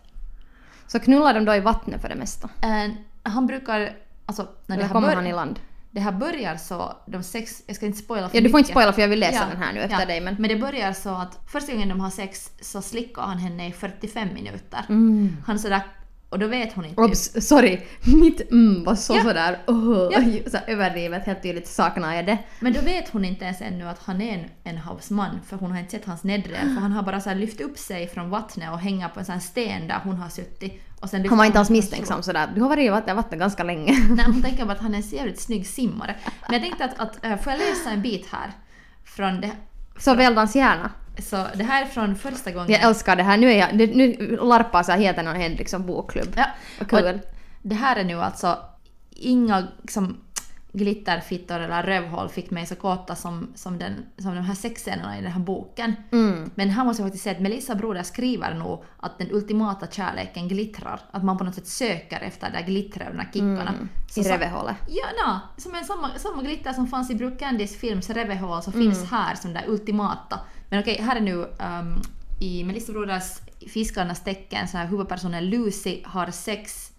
[0.87, 2.49] Så knullar de då i vattnet för det mesta?
[2.61, 2.91] Eh,
[3.23, 5.59] han brukar, alltså när Eller kommer han i land?
[5.91, 8.67] Det här börjar så, de sex, jag ska inte spoila för Ja, du får inte
[8.67, 8.73] mycket.
[8.73, 10.05] spoila för jag vill läsa Ja, den här nu efter ja.
[10.05, 10.35] dig men...
[10.39, 13.71] Men det börjar så att första gången de har sex så slickar han henne i
[13.71, 14.85] 45 minuter.
[14.89, 15.37] Mm.
[15.45, 15.81] Han sådär,
[16.31, 17.01] och då vet hon inte.
[17.01, 17.81] Obs, sorry.
[18.03, 19.23] Mitt mm var så Ja.
[19.23, 20.49] sådär oh, Ja.
[20.51, 22.37] så överdrivet, helt tydligt saknar jag det.
[22.59, 25.71] Men då vet hon inte ens ännu att han är en, en havsman för hon
[25.71, 28.71] har inte sett hans nedre för han har bara så lyft upp sig från vattnet
[28.71, 30.81] och hänga på en sån sten där hon har suttit.
[30.99, 32.49] Och sen Han var inte alls misstänksam sådär.
[32.55, 33.91] Du har varit i vatten, vatten ganska länge.
[34.09, 36.15] Nej, hon tänker bara att han är en jävligt snygg simmare.
[36.49, 38.51] Men jag tänkte att, att äh, får jag läsa en bit här?
[39.03, 39.51] Från det,
[39.97, 40.91] Så väldans gärna.
[41.21, 42.71] Så det här är från första gången.
[42.71, 43.37] Jag älskar det här.
[43.37, 46.33] Nu, är jag, det, nu larpar så här Hietanen och Henriksson bokklubb.
[46.35, 46.45] Ja,
[46.79, 47.05] Vad kul.
[47.15, 47.21] och
[47.61, 48.57] det här är nu alltså
[49.11, 50.17] inga liksom,
[50.73, 55.21] glitterfittor eller rövhål fick mig så kåta som, som, den, som de här sexscenerna i
[55.21, 55.95] den här boken.
[56.11, 56.51] Mm.
[56.55, 60.47] Men här måste jag faktiskt säga att Melissa Broder skriver nog att den ultimata kärleken
[60.47, 60.99] glittrar.
[61.11, 63.73] Att man på något sätt söker efter det där glittret och de där kickarna.
[63.73, 63.89] Mm.
[64.15, 64.75] I revehålet.
[64.87, 68.71] Ja, na, som en samma, samma glitter som fanns i Brooke Candys films Revehål så
[68.71, 68.81] Mm.
[68.91, 70.39] finns här som där ultimata.
[70.71, 72.01] Men okej, här är nu um,
[72.39, 76.91] i Melissa Broders Fiskarnas tecken så här huvudpersonen Lucy har sex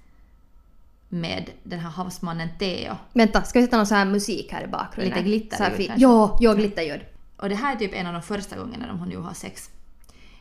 [1.09, 2.97] med den här havsmannen Theo.
[3.13, 5.19] Vänta, ska vi sätta någon så här musik här i bakgrunden?
[5.19, 6.05] Lite glitterljud kanske.
[6.05, 7.01] Ja, ja, glitterljud.
[7.37, 9.71] Och det här är typ en av de första gångerna de nu har sex.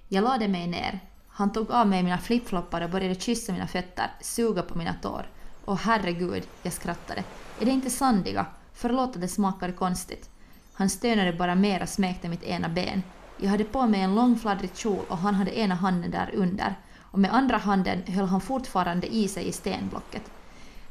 [0.07, 0.99] Jag lade mig ner.
[1.27, 5.25] Han tog av mig mina flipfloppar och började kyssa mina fötter, suga på mina tår.
[5.65, 7.23] Och herregud, jag skrattade.
[7.59, 8.45] Är det inte sandiga?
[8.73, 10.29] Förlåt att det smakade konstigt.
[10.73, 13.03] Han stönade bara mer och smekte mitt ena ben.
[13.43, 16.75] Jag hade på mig en lång fladdrig kjol och han hade ena handen där under.
[17.01, 20.31] Och med andra handen höll han fortfarande i sig i stenblocket.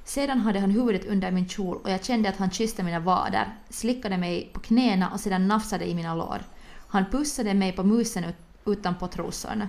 [0.04, 3.54] Sedan hade han huvudet under min kjol och jag kände att han kysste mina vader,
[3.68, 6.42] slickade mig på knäna och sedan nafsade i mina lår.
[6.88, 8.36] Han pussade mig på musen ut,
[8.66, 9.68] utanpå trosorna.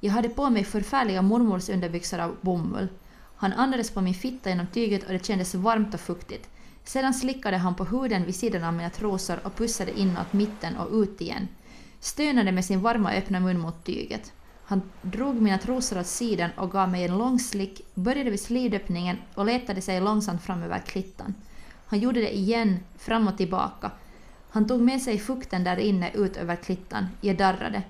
[0.00, 2.88] Jag hade på mig förfärliga mormors underbyxor av bomull.
[3.36, 6.48] Han andades på min fitta genom tyget och det kändes varmt och fuktigt.
[6.84, 11.02] Sedan slickade han på huden vid sidan av mina trosor och pussade inåt mitten och
[11.02, 11.48] ut igen.
[12.02, 14.32] Stönade med sin varma öppna mun mot tyget.
[14.64, 19.16] Han drog mina trosor åt sidan och gav mig en lång slick, började vid slidöppningen
[19.34, 21.34] och letade sig långsamt fram över klittan.
[21.86, 23.90] Han gjorde det igen, fram och tillbaka.
[24.50, 27.06] Han tog med sig fukten där inne ut över klittan.
[27.20, 27.82] Jag darrade.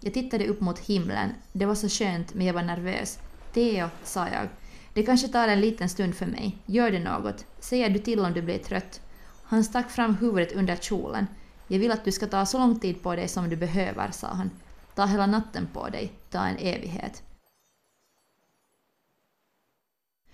[0.00, 1.30] Jag tittade upp mot himlen.
[1.52, 3.18] Det var så skönt, men jag var nervös.
[3.52, 4.48] Theo, sa jag.
[4.94, 6.58] Det kanske tar en liten stund för mig.
[6.66, 7.44] Gör det något.
[7.60, 9.00] Säger du till om du blir trött.
[9.42, 11.26] Han stack fram huvudet under kjolen.
[11.72, 14.26] Jag vill att du ska ta så lång tid på dig som du behöver, sa
[14.26, 14.50] han.
[14.94, 16.12] Ta hela natten på dig.
[16.30, 17.22] Ta en evighet.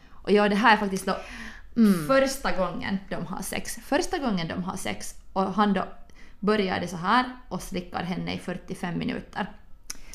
[0.09, 1.17] Och ja, det här är faktiskt då
[2.07, 3.79] första gången de har sex.
[3.83, 5.85] Första gången de har sex och han då
[6.41, 9.51] började så här och slickar henne i 45 minuter.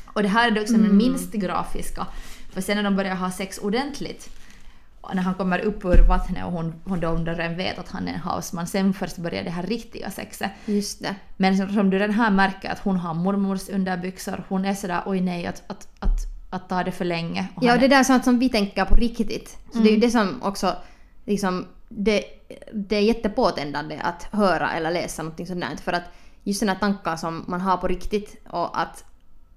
[0.06, 2.08] Och det här är då också den minst grafiska.
[2.54, 4.30] För sen när de börjar ha sex ordentligt,
[5.14, 8.08] när han kommer upp ur vattnet och hon, hon då under den vet att han
[8.08, 10.52] är en havsman, sen först börjar det här riktiga sexet.
[10.66, 11.16] Just det.
[11.38, 15.02] Men som, som du redan här märker att hon har mormors underbyxor, hon är sådär
[15.06, 17.48] oj nej att, att, att, att ta det för länge.
[17.56, 19.58] Och Ja, och det där är sånt som vi tänker på riktigt.
[19.74, 20.00] Så det är ju Mm.
[20.02, 20.76] det som också
[21.26, 22.24] liksom, det,
[22.74, 25.76] det är jättepåtändande att höra eller läsa någonting sånt där.
[25.84, 26.04] För att
[26.44, 29.04] just sådana tankar som man har på riktigt och att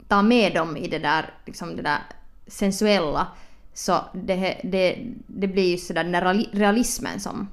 [0.09, 1.98] ta med dem i det där, liksom det där
[2.46, 3.26] sensuella
[3.74, 7.48] så det, det, det blir ju sådär den där reali- realismen som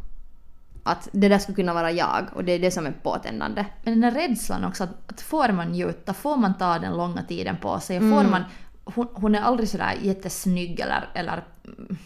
[0.84, 3.66] att det där skulle kunna vara jag och det är det som är påtändande.
[3.84, 7.24] Men den där rädslan också, att, att får man njuta, får man ta den långa
[7.24, 8.44] tiden på sig, och får man...
[8.84, 11.98] Hon, hon är aldrig sådär jättesnygg eller, eller mm,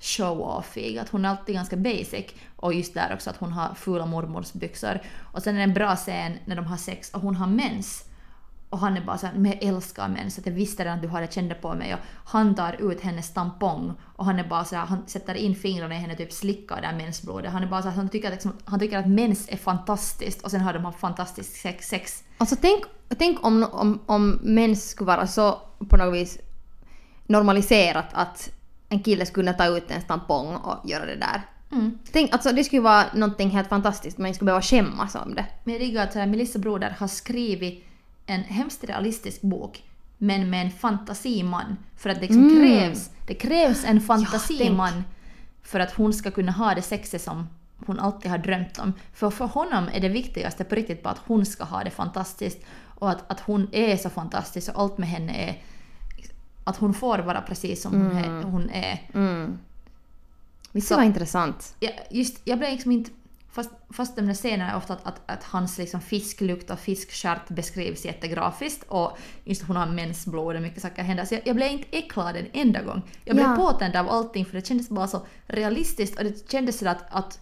[0.00, 2.26] show-offig, att hon är alltid ganska basic.
[2.56, 5.00] Och just där också att hon har fula mormorsbyxor.
[5.32, 8.04] Och sen är det en bra scen när de har sex och hon har mens.
[8.74, 11.08] Och han är bara såhär, men jag älskar mens, att jag visste redan att du
[11.08, 11.94] hade kände på mig.
[11.94, 15.94] Och han tar ut hennes tampong och han är bara såhär, han sätter in fingrarna
[15.94, 17.52] i henne typ slickar där mensblodet.
[17.52, 20.50] Han är bara såhär, han tycker, att, liksom, han tycker att mens är fantastiskt och
[20.50, 21.88] sen har de haft fantastiskt sex.
[21.88, 22.24] sex.
[22.38, 22.84] Alltså tänk,
[23.18, 25.58] tänk om, om, om mens skulle vara så
[25.88, 26.38] på något vis
[27.26, 28.50] normaliserat att
[28.88, 31.42] en kille skulle kunna ta ut en tampong och göra det där.
[31.72, 31.98] Mm.
[32.12, 35.46] Tänk, alltså det skulle vara någonting helt fantastiskt, man skulle behöva skämmas om det.
[35.64, 37.84] Men jag diggar att så Melissa Broder har skrivit
[38.26, 39.82] en hemskt realistisk bok
[40.18, 41.76] men med en fantasiman.
[41.96, 42.56] För att det liksom Mm.
[42.56, 45.04] krävs, det krävs en fantasiman
[45.62, 47.48] för att hon ska kunna ha det sexet som
[47.86, 48.92] hon alltid har drömt om.
[49.12, 52.58] För för honom är det viktigaste på riktigt bara att hon ska ha det fantastiskt
[52.84, 55.62] och att, att hon är så fantastisk och allt med henne är
[56.64, 59.00] att hon får vara precis som hon, är, hon är.
[59.14, 59.58] Mm.
[60.72, 61.76] Visst det var intressant?
[61.80, 63.10] jag, just, jag blev liksom inte...
[63.54, 67.48] Fast, fast de där scenerna är ofta att, att, att hans liksom fisklukt och fiskstjärt
[67.48, 71.24] beskrivs jättegrafiskt och just hon har mensblod och mycket saker händer.
[71.24, 73.02] Så jag, jag blev inte äcklad en enda gång.
[73.24, 73.56] Jag blev Ja.
[73.56, 77.40] påtänd av allting för det kändes bara så realistiskt och det kändes så att, att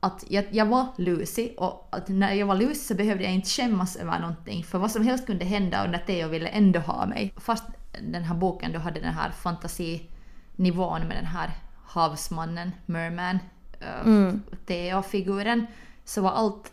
[0.00, 3.48] att jag, jag var Lucy och att när jag var Lucy så behövde jag inte
[3.48, 7.06] skämmas över någonting för vad som helst kunde hända och när Theo ville ändå ha
[7.06, 7.34] mig.
[7.36, 7.64] Fast
[8.02, 11.50] den här boken då hade den här fantasinivån med den här
[11.86, 13.38] havsmannen, merman,
[13.82, 14.34] uh,
[14.66, 15.66] Theo-figuren
[16.04, 16.72] så var allt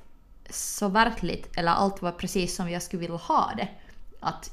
[0.49, 3.67] så verkligt eller allt var precis som jag skulle vilja ha det.
[4.19, 4.51] Att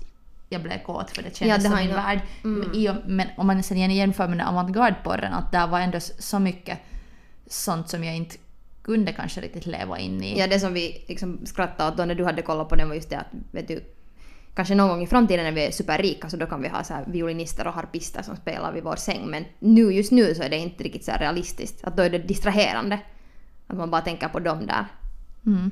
[0.49, 2.21] jag blev kåt för det kändes Ja, det som min värld.
[2.91, 6.79] Och- Men om man sen jämför med den avantgarde-porren att där var ändå så mycket
[7.47, 8.37] sånt som jag inte
[8.83, 10.39] kunde kanske riktigt leva in i.
[10.39, 12.95] Ja, det som vi liksom skrattade åt då när du hade kollat på den var
[12.95, 13.85] just det att vet du,
[14.55, 16.95] kanske någon gång i framtiden när vi är superrika så då kan vi ha så
[17.07, 20.59] violinister och harpister som spelar vid vår säng men nu, just nu så är det
[20.59, 21.85] inte riktigt så realistiskt.
[21.85, 23.01] Att då är det distraherande.
[23.67, 24.87] Att man bara tänker på dem där.
[25.47, 25.71] Mm.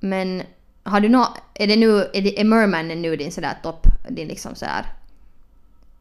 [0.00, 0.42] Men
[0.82, 4.28] har du nå, är det nu, är, det, är Mermanen nu din sådär topp, din
[4.28, 4.86] liksom sådär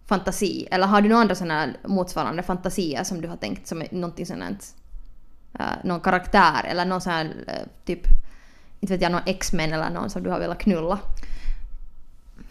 [0.05, 0.67] fantasi?
[0.71, 4.25] Eller har du några andra sådana motsvarande fantasier som du har tänkt som är någonting
[4.25, 4.75] sådant?
[5.59, 8.01] Uh, någon karaktär eller någon sån här eh, typ,
[8.79, 10.99] inte vet jag, någon X-Men eller någon som du har velat knulla?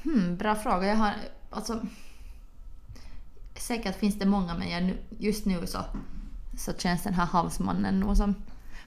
[0.04, 0.86] Hmm, bra fråga.
[0.86, 1.12] Jag har
[1.50, 1.80] alltså...
[3.56, 5.78] Säkert finns det många men jag, just nu så,
[6.58, 8.34] så känns den här havsmannen nog som...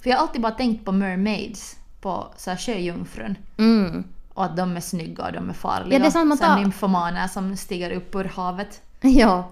[0.01, 3.36] För jag har alltid bara tänkt på mermaids, på så här sjöjungfrun.
[3.58, 4.03] Mm.
[4.34, 5.93] Och att de är snygga och de är farliga.
[5.93, 8.82] Ja, det är här tar- nymfomaner som stiger upp ur havet.
[9.01, 9.51] Ja.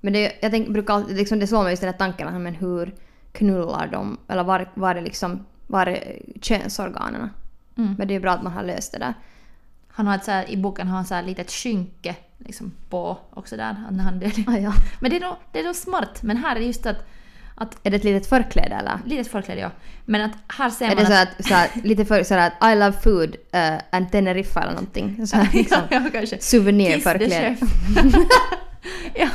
[0.00, 2.54] Men det, jag tänk, brukar liksom, det slår mig just den här tanken att men
[2.54, 2.94] hur
[3.32, 4.18] knullar de?
[4.28, 7.30] Eller var, var är liksom, var är könsorganen?
[7.76, 7.94] Mm.
[7.98, 9.14] Men det är bra att man har löst det där.
[9.96, 13.18] Han har ett så här, I boken har han så här litet skynke liksom, på
[13.30, 13.70] också där.
[13.70, 14.22] att När han.
[14.46, 14.72] Ah, ja.
[15.00, 16.22] Men det är, nog, det är nog smart.
[16.22, 17.06] Men här är just att...
[17.54, 18.98] att Är det ett litet förkläde eller?
[19.06, 19.70] litet förkläde ja.
[20.04, 21.40] Men att här ser Är man det så att...
[21.40, 25.26] att, så att lite för så att I love food uh, and Teneriffa eller någonting?
[25.26, 26.40] Så här, liksom, ja, ja, kanske.
[26.40, 27.56] souvenirförkläde.
[29.14, 29.28] Ja.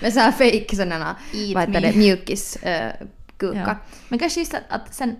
[0.00, 1.16] Med så här fake sådana,
[1.54, 3.06] vad heter det, mjukis uh.
[3.38, 3.76] Ja.
[4.08, 5.16] Men kanske just att, att sen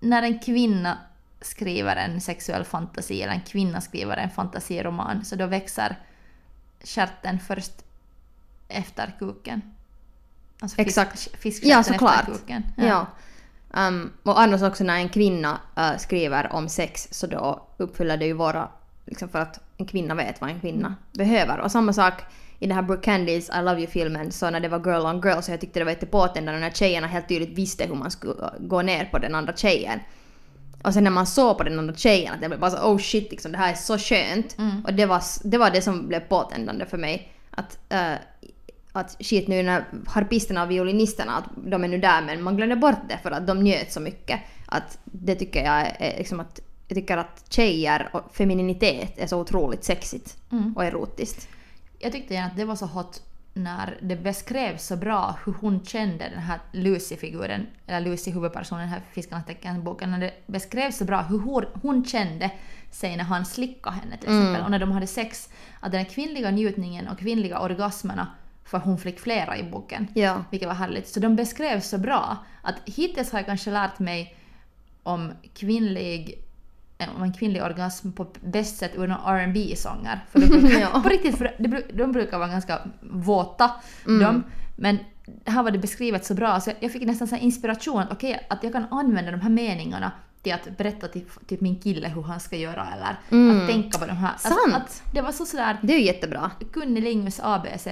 [0.00, 0.98] när en kvinna
[1.46, 5.96] skriver en sexuell fantasi eller en kvinna skriver en fantasiroman så då växer
[6.84, 7.72] stjärten först
[8.68, 9.62] efter kuken.
[10.60, 11.28] Alltså fisk, Exakt.
[11.38, 12.26] Fiskstjärten Ja, efter såklart.
[12.26, 12.62] kuken.
[12.76, 13.06] Ja.
[13.88, 18.26] Um, och annars också när en kvinna uh, skriver om sex så då uppfyller det
[18.26, 18.68] ju våra,
[19.06, 20.98] liksom för att en kvinna vet vad en kvinna Mm.
[21.12, 21.58] behöver.
[21.60, 22.14] Och samma sak
[22.58, 25.40] i den här Brooke Candys I Love You-filmen så när det var Girl on Girl
[25.40, 28.82] så jag tyckte det var jättepåtändande när tjejerna helt tydligt visste hur man skulle gå
[28.82, 30.00] ner på den andra tjejen.
[30.84, 32.98] Och sen när man såg på den andra tjejen att jag blev bara så oh
[32.98, 34.58] shit liksom det här är så skönt.
[34.58, 34.84] Mm.
[34.84, 37.32] Och det var, det var det som blev påtändande för mig.
[37.50, 38.14] Att, uh,
[38.92, 42.76] att shit nu när harpisterna och violinisterna, att de är nu där men man glömde
[42.76, 44.40] bort det för att de njöt så mycket.
[44.66, 49.40] Att det tycker jag är liksom att jag tycker att tjejer och femininitet är så
[49.40, 50.76] otroligt sexigt Mm.
[50.76, 51.48] och erotiskt.
[51.98, 53.22] Jag tyckte gärna att det var så hot
[53.54, 59.02] när det beskrevs så bra hur hon kände den här Lucy-figuren, eller Lucy huvudpersonen här
[59.12, 62.50] Fiskarnas tecken-boken, när det beskrevs så bra hur hon, hon kände
[62.90, 65.48] sig när han slickade henne till exempel, och när de hade sex,
[65.80, 68.26] att den kvinnliga njutningen och kvinnliga orgasmerna,
[68.64, 70.44] för hon fick flera i boken, Ja.
[70.50, 74.36] vilket var härligt, så de beskrevs så bra att hittills har jag kanske lärt mig
[75.02, 76.43] om kvinnlig
[76.98, 81.00] en kvinnlig orgasm på bäst sätt ur några rb sånger För de brukar.
[81.02, 83.70] På riktigt, för de, de brukar vara ganska våta,
[84.06, 84.22] Mm.
[84.22, 84.44] de.
[84.76, 84.98] Men
[85.44, 88.62] här var det beskrivet så bra så jag fick nästan så inspiration att okej, att
[88.64, 92.40] jag kan använda de här meningarna till att berätta till typ min kille hur han
[92.40, 93.10] ska göra eller
[93.62, 94.32] att tänka på de här.
[94.38, 94.56] Sant.
[94.74, 96.50] Att, att det var så sådär Det är ju jättebra.
[96.72, 97.86] kunnilingus ABC.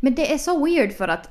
[0.00, 1.30] Men det är så weird för att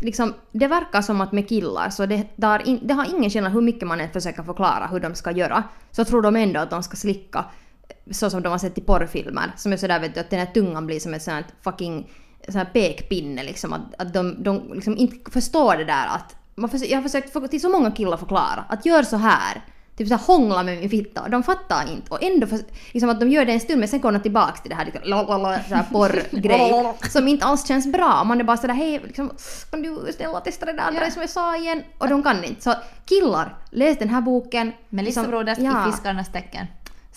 [0.00, 3.52] liksom, det verkar som att med killar så det, där in, det har ingen skillnad
[3.52, 5.64] hur mycket man än försöker förklara hur de ska göra.
[5.90, 7.44] Så tror de ändå att de ska slicka
[7.88, 9.52] eh, så som de har sett i porrfilmer.
[9.56, 12.10] Som är sådär vet du att den här tungan blir som ett sånt här fucking
[12.48, 13.72] sån här pekpinne liksom.
[13.72, 17.32] Att, att de, de liksom inte förstår det där att man försöker, jag har försökt
[17.32, 19.64] få till så många killar förklara att gör så här.
[19.98, 21.22] Typ såhär hångla med min fitta.
[21.22, 22.10] Och De fattar inte.
[22.10, 22.58] Och ändå för,
[22.92, 24.84] liksom att de gör det en stund men sen kommer de tillbaks till det här
[24.84, 26.94] liksom, lalala, så här porrgrej.
[27.10, 28.24] som inte alls känns bra.
[28.24, 29.30] Man är bara sådär hej liksom,
[29.70, 31.82] kan du snälla testa det där andra som jag sa igen?
[31.98, 32.62] Och de kan inte.
[32.62, 32.74] Så
[33.06, 34.72] killar, läs den här boken.
[34.88, 35.88] Melissa Liksom, Broders ja.
[35.88, 36.66] i Fiskarnas tecken.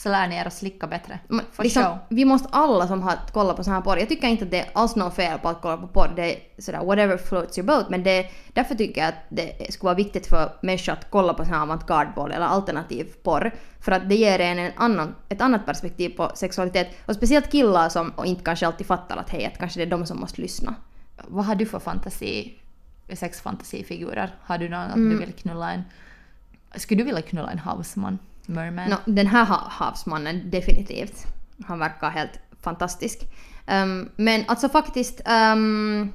[0.04, 1.20] Så lär ni er att slicka bättre.
[1.28, 1.98] Men For liksom, show.
[2.10, 4.60] vi måste alla som har kollat på sån här porr, jag tycker inte att det
[4.60, 7.68] är alls något fel på att kolla på porr, det är sådär whatever floats your
[7.68, 11.34] boat, men det, därför tycker jag att det skulle vara viktigt för människor att kolla
[11.34, 15.42] på sån här avantgarde-porr eller alternativ porr, för att det ger en, en annan, ett
[15.42, 19.46] annat perspektiv på sexualitet, och speciellt killar som och inte kanske alltid fattar att hej,
[19.46, 20.76] att kanske det är de som måste lyssna.
[21.28, 22.60] Vad har du för fantasi,
[23.14, 24.36] sexfantasifigurer?
[24.42, 25.10] Har du någon att Mm.
[25.10, 25.84] du vill knulla en...
[26.76, 28.20] Skulle du vilja knulla en havsman?
[28.46, 28.90] Merman?
[28.90, 31.26] Nå, den här ha- havsmannen, definitivt.
[31.66, 33.20] Han verkar helt fantastisk.
[33.66, 35.22] Ehm, men alltså faktiskt...
[35.26, 36.14] ehm,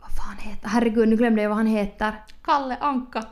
[0.00, 0.68] vad fan han heter?
[0.68, 2.12] Herregud, nu glömde jag vad han heter.
[2.44, 3.24] Kalle Anka.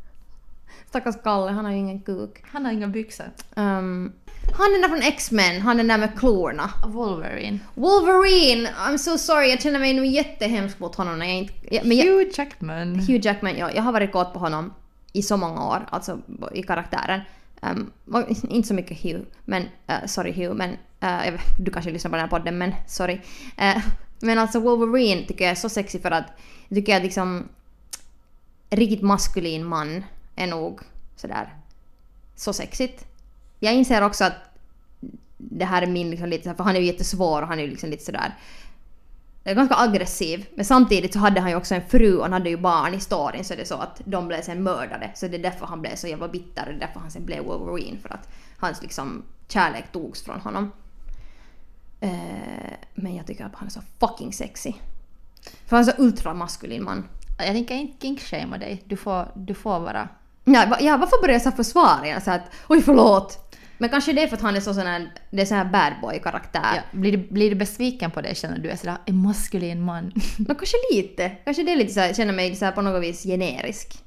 [0.88, 2.44] Stackars Kalle, han har ju ingen kuk.
[2.52, 3.26] Han har inga byxor.
[3.54, 4.12] Um,
[4.52, 6.70] han är där från X-Men, han är där med klorna.
[6.86, 7.58] Wolverine.
[7.74, 8.68] Wolverine!
[8.68, 11.54] I'm so sorry, jag känner mig nu jättehemsk mot honom när jag inte...
[11.70, 12.94] Ja, men jag, Hugh Jackman.
[12.94, 14.72] Hugh Jackman, ja, jag har varit kåt på honom
[15.14, 16.20] i så många år, alltså
[16.52, 17.20] i karaktären.
[17.62, 17.92] Um,
[18.48, 20.70] inte så mycket Hugh, men uh, sorry Hugh, men
[21.02, 23.14] uh, du kanske lyssnar på den här podden, men sorry.
[23.14, 23.84] Uh,
[24.20, 26.26] men alltså Wolverine tycker jag är så sexig för att
[26.68, 27.48] jag tycker att liksom
[28.70, 30.04] riktigt maskulin man
[30.36, 30.80] är nog
[31.16, 31.54] sådär
[32.36, 33.06] så sexigt.
[33.60, 34.34] Jag inser också att
[35.36, 37.70] det här är min liksom lite för han är ju jättesvår och han är ju
[37.70, 38.34] liksom lite sådär
[39.44, 40.46] ganska aggressiv.
[40.54, 43.00] Men samtidigt så hade han ju också en fru och han hade ju barn i
[43.00, 45.10] storyn så det är så att de blev sen mördade.
[45.14, 47.24] Så det är därför han blev så jävla bitter och det är därför han sen
[47.24, 47.98] blev Wolverine.
[47.98, 48.28] För att
[48.58, 50.72] hans liksom kärlek togs från honom.
[52.00, 52.10] Eh,
[52.94, 54.72] men jag tycker att han är så fucking sexy.
[55.66, 57.08] För han är så ultramaskulin man.
[57.38, 58.82] Jag tänker inte kinkshamea dig.
[58.86, 60.08] Du får, du får vara...
[60.44, 62.20] Ja, va- ja, varför börjar jag så försvara?
[62.20, 63.43] Så att oj förlåt.
[63.78, 65.64] Men kanske det är för att han är så sån här, det är sån här
[65.64, 66.74] bad boy karaktär.
[66.74, 70.12] Ja, blir, du, blir du besviken på det känner du är sådär en maskulin man?
[70.38, 71.28] Men kanske lite.
[71.44, 74.04] Kanske det är lite så här, jag känner mig så här på något vis generisk.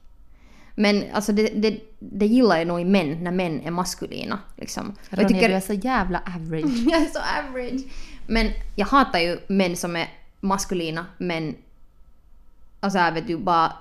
[0.75, 4.39] Men alltså det, det, det gillar jag nog i män, när män är maskulina.
[4.55, 4.89] Liksom.
[4.89, 6.77] Och jag Ronja, du är så jävla average.
[6.91, 7.81] jag är så average.
[8.27, 10.07] Men jag hatar ju män som är
[10.39, 11.55] maskulina men
[12.79, 13.73] alltså vet du bara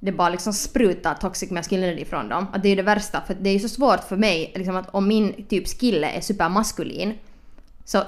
[0.00, 2.46] det bara liksom sprutar toxic masculinity från dem.
[2.52, 5.08] Att det är det värsta för det är så svårt för mig liksom att om
[5.08, 7.14] min typ kille är supermaskulin
[7.84, 8.04] så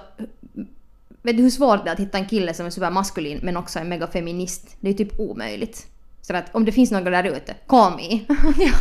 [1.22, 3.78] vet du hur svårt det är att hitta en kille som är supermaskulin men också
[3.78, 4.76] är mega feminist?
[4.80, 5.86] Det är typ omöjligt.
[6.22, 8.20] Så att om det finns några där ute, call me.
[8.58, 8.72] ja.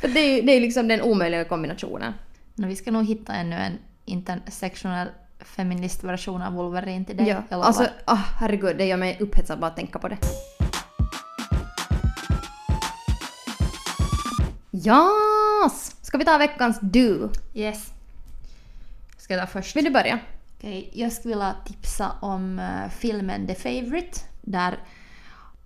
[0.00, 2.12] för det är ju det är liksom den omöjliga kombinationen.
[2.54, 5.08] Men vi ska nog hitta ännu en intersektionell
[5.40, 7.28] feministversion av Wolverine till dig.
[7.28, 7.66] Ja, jag lovar.
[7.66, 10.18] alltså ah, herregud, det gör mig upphetsad bara att tänka på det.
[14.86, 15.96] Jas!
[16.02, 17.30] Ska vi ta veckans du?
[17.54, 17.90] Yes.
[19.18, 19.76] Ska jag ta först?
[19.76, 20.18] Vill du börja?
[20.58, 24.78] Okej, jag skulle vilja tipsa om eh, filmen The Favourite där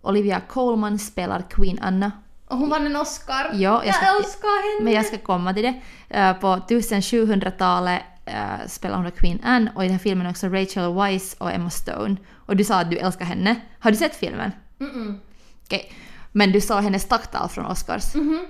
[0.03, 2.12] Olivia Colman spelar Queen Anna.
[2.49, 3.51] Och hon vann en Oscar.
[3.55, 4.85] Ja, jag ska- jag älskar henne!
[4.85, 5.81] Men jag ska komma till det.
[6.09, 10.95] Eh, På 1700-talet uh, spelar hon Queen Anne och i den här filmen också Rachel
[10.95, 12.16] Weisz och Emma Stone.
[12.47, 13.57] Och du sa att du älskar henne.
[13.81, 14.53] Har du sett filmen?
[14.79, 15.18] Mm-mm.
[15.64, 15.93] Okej.
[16.33, 18.14] Men du sa hennes tacktal från Oscars.
[18.14, 18.47] Mhm.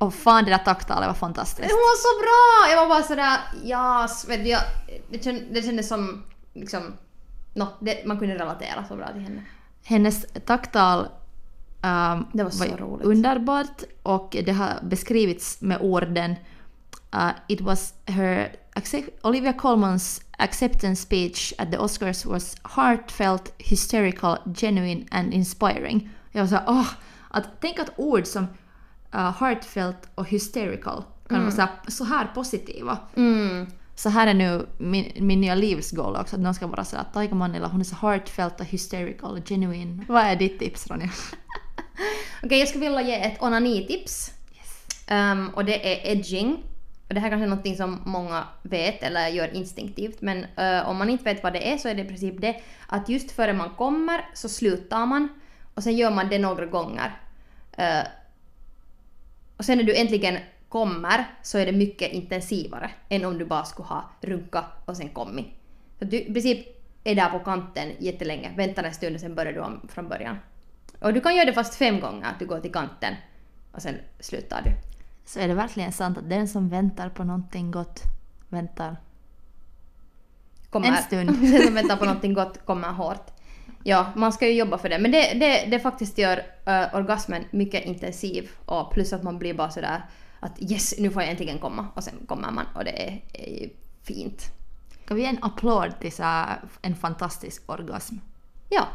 [0.00, 1.70] Och fan det där tacktalet var fantastiskt.
[1.70, 2.70] Hon var så bra!
[2.72, 4.60] Jag var bara sådär, jas, vet du, jag,
[5.10, 6.22] det, känd, det kändes som
[6.54, 6.82] liksom,
[7.54, 9.42] no, det, man kunde relatera så bra till henne.
[9.84, 11.08] Hennes tacktal
[11.82, 13.06] ehm, Det var så ju roligt.
[13.06, 16.36] underbart och det har beskrivits med orden
[17.14, 18.56] uh, It was her
[19.22, 26.10] Olivia Colmans acceptance speech at the Oscars was heartfelt, hysterical, genuine and inspiring.
[26.32, 26.88] Jag var såhär, åh,
[27.28, 28.46] att tänk att ord som
[29.14, 32.98] uh, heartfelt och hysterical kan vara så här, så här positiva.
[33.16, 33.66] Mm.
[33.94, 37.34] Så här är nu min, min nya livsgoal också, att någon ska vara sådär Taika
[37.34, 40.04] Manila, hon är så heartfelt och hysterical och genuine.
[40.08, 41.10] Vad är ditt tips Ronja?
[42.42, 44.32] Okej, jag skulle vilja ge ett onanitips.
[45.06, 46.62] Ehm, och det är edging.
[47.08, 50.96] Och det här kanske är något som många vet eller gör instinktivt men eh, om
[50.96, 53.52] man inte vet vad det är så är det i princip det att just före
[53.52, 55.28] man kommer så slutar man
[55.74, 57.20] och sen gör man det några gånger.
[57.72, 58.02] Eh,
[59.60, 60.38] och sen när du äntligen
[60.68, 65.08] kommer så är det mycket intensivare än om du bara skulle ha runka och sen
[65.08, 65.46] kommit.
[65.98, 66.66] Så du i princip
[67.04, 70.36] är där på kanten jättelänge, väntar en stund och sen börjar du om från början.
[70.98, 73.14] Och du kan göra det fast fem gånger, att du går till kanten
[73.72, 74.70] och sen slutar du.
[75.24, 78.02] Så är det verkligen sant att den som väntar på någonting gott
[78.48, 78.96] väntar.
[80.70, 81.30] Kommer, En stund.
[81.52, 83.30] Den som väntar på någonting gott kommer hårt.
[83.84, 84.98] Ja, man ska ju jobba för det.
[84.98, 89.54] Men det, det, det faktiskt gör uh, orgasmen mycket intensiv och plus att man blir
[89.54, 90.02] bara sådär
[90.40, 93.70] att yes, nu får jag äntligen komma och sen kommer man och det är, är
[94.02, 94.44] fint.
[95.06, 96.44] Kan vi ge en applåd till så
[96.82, 98.14] en fantastisk orgasm?
[98.68, 98.86] Ja.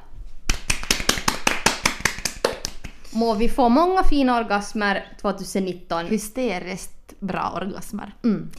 [3.14, 6.06] Må vi få många fina orgasmer 2019.
[6.06, 8.16] Hysteriskt bra orgasmer.
[8.24, 8.52] Mm.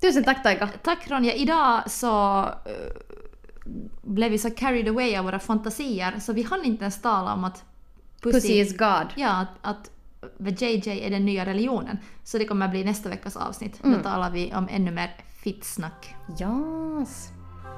[0.00, 0.68] Tusen tack Taika.
[0.82, 3.09] Tack Ronja, idag så eh,
[4.02, 7.44] blev vi så carried away av våra fantasier så vi hann inte ens tala om
[7.44, 7.64] att
[8.22, 9.06] Pussy is God.
[9.16, 9.90] Ja, att, att
[10.60, 11.98] JJ är den nya religionen.
[12.24, 13.84] Så det kommer bli nästa veckas avsnitt.
[13.84, 13.98] Mm.
[13.98, 16.14] Då talar vi om ännu mer fittsnack.
[16.30, 17.28] Yes.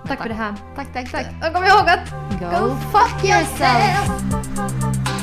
[0.06, 0.56] Tack för det här.
[0.76, 1.26] Tack, tack, tack.
[1.26, 5.21] Och kom ihåg att Go fuck yourself!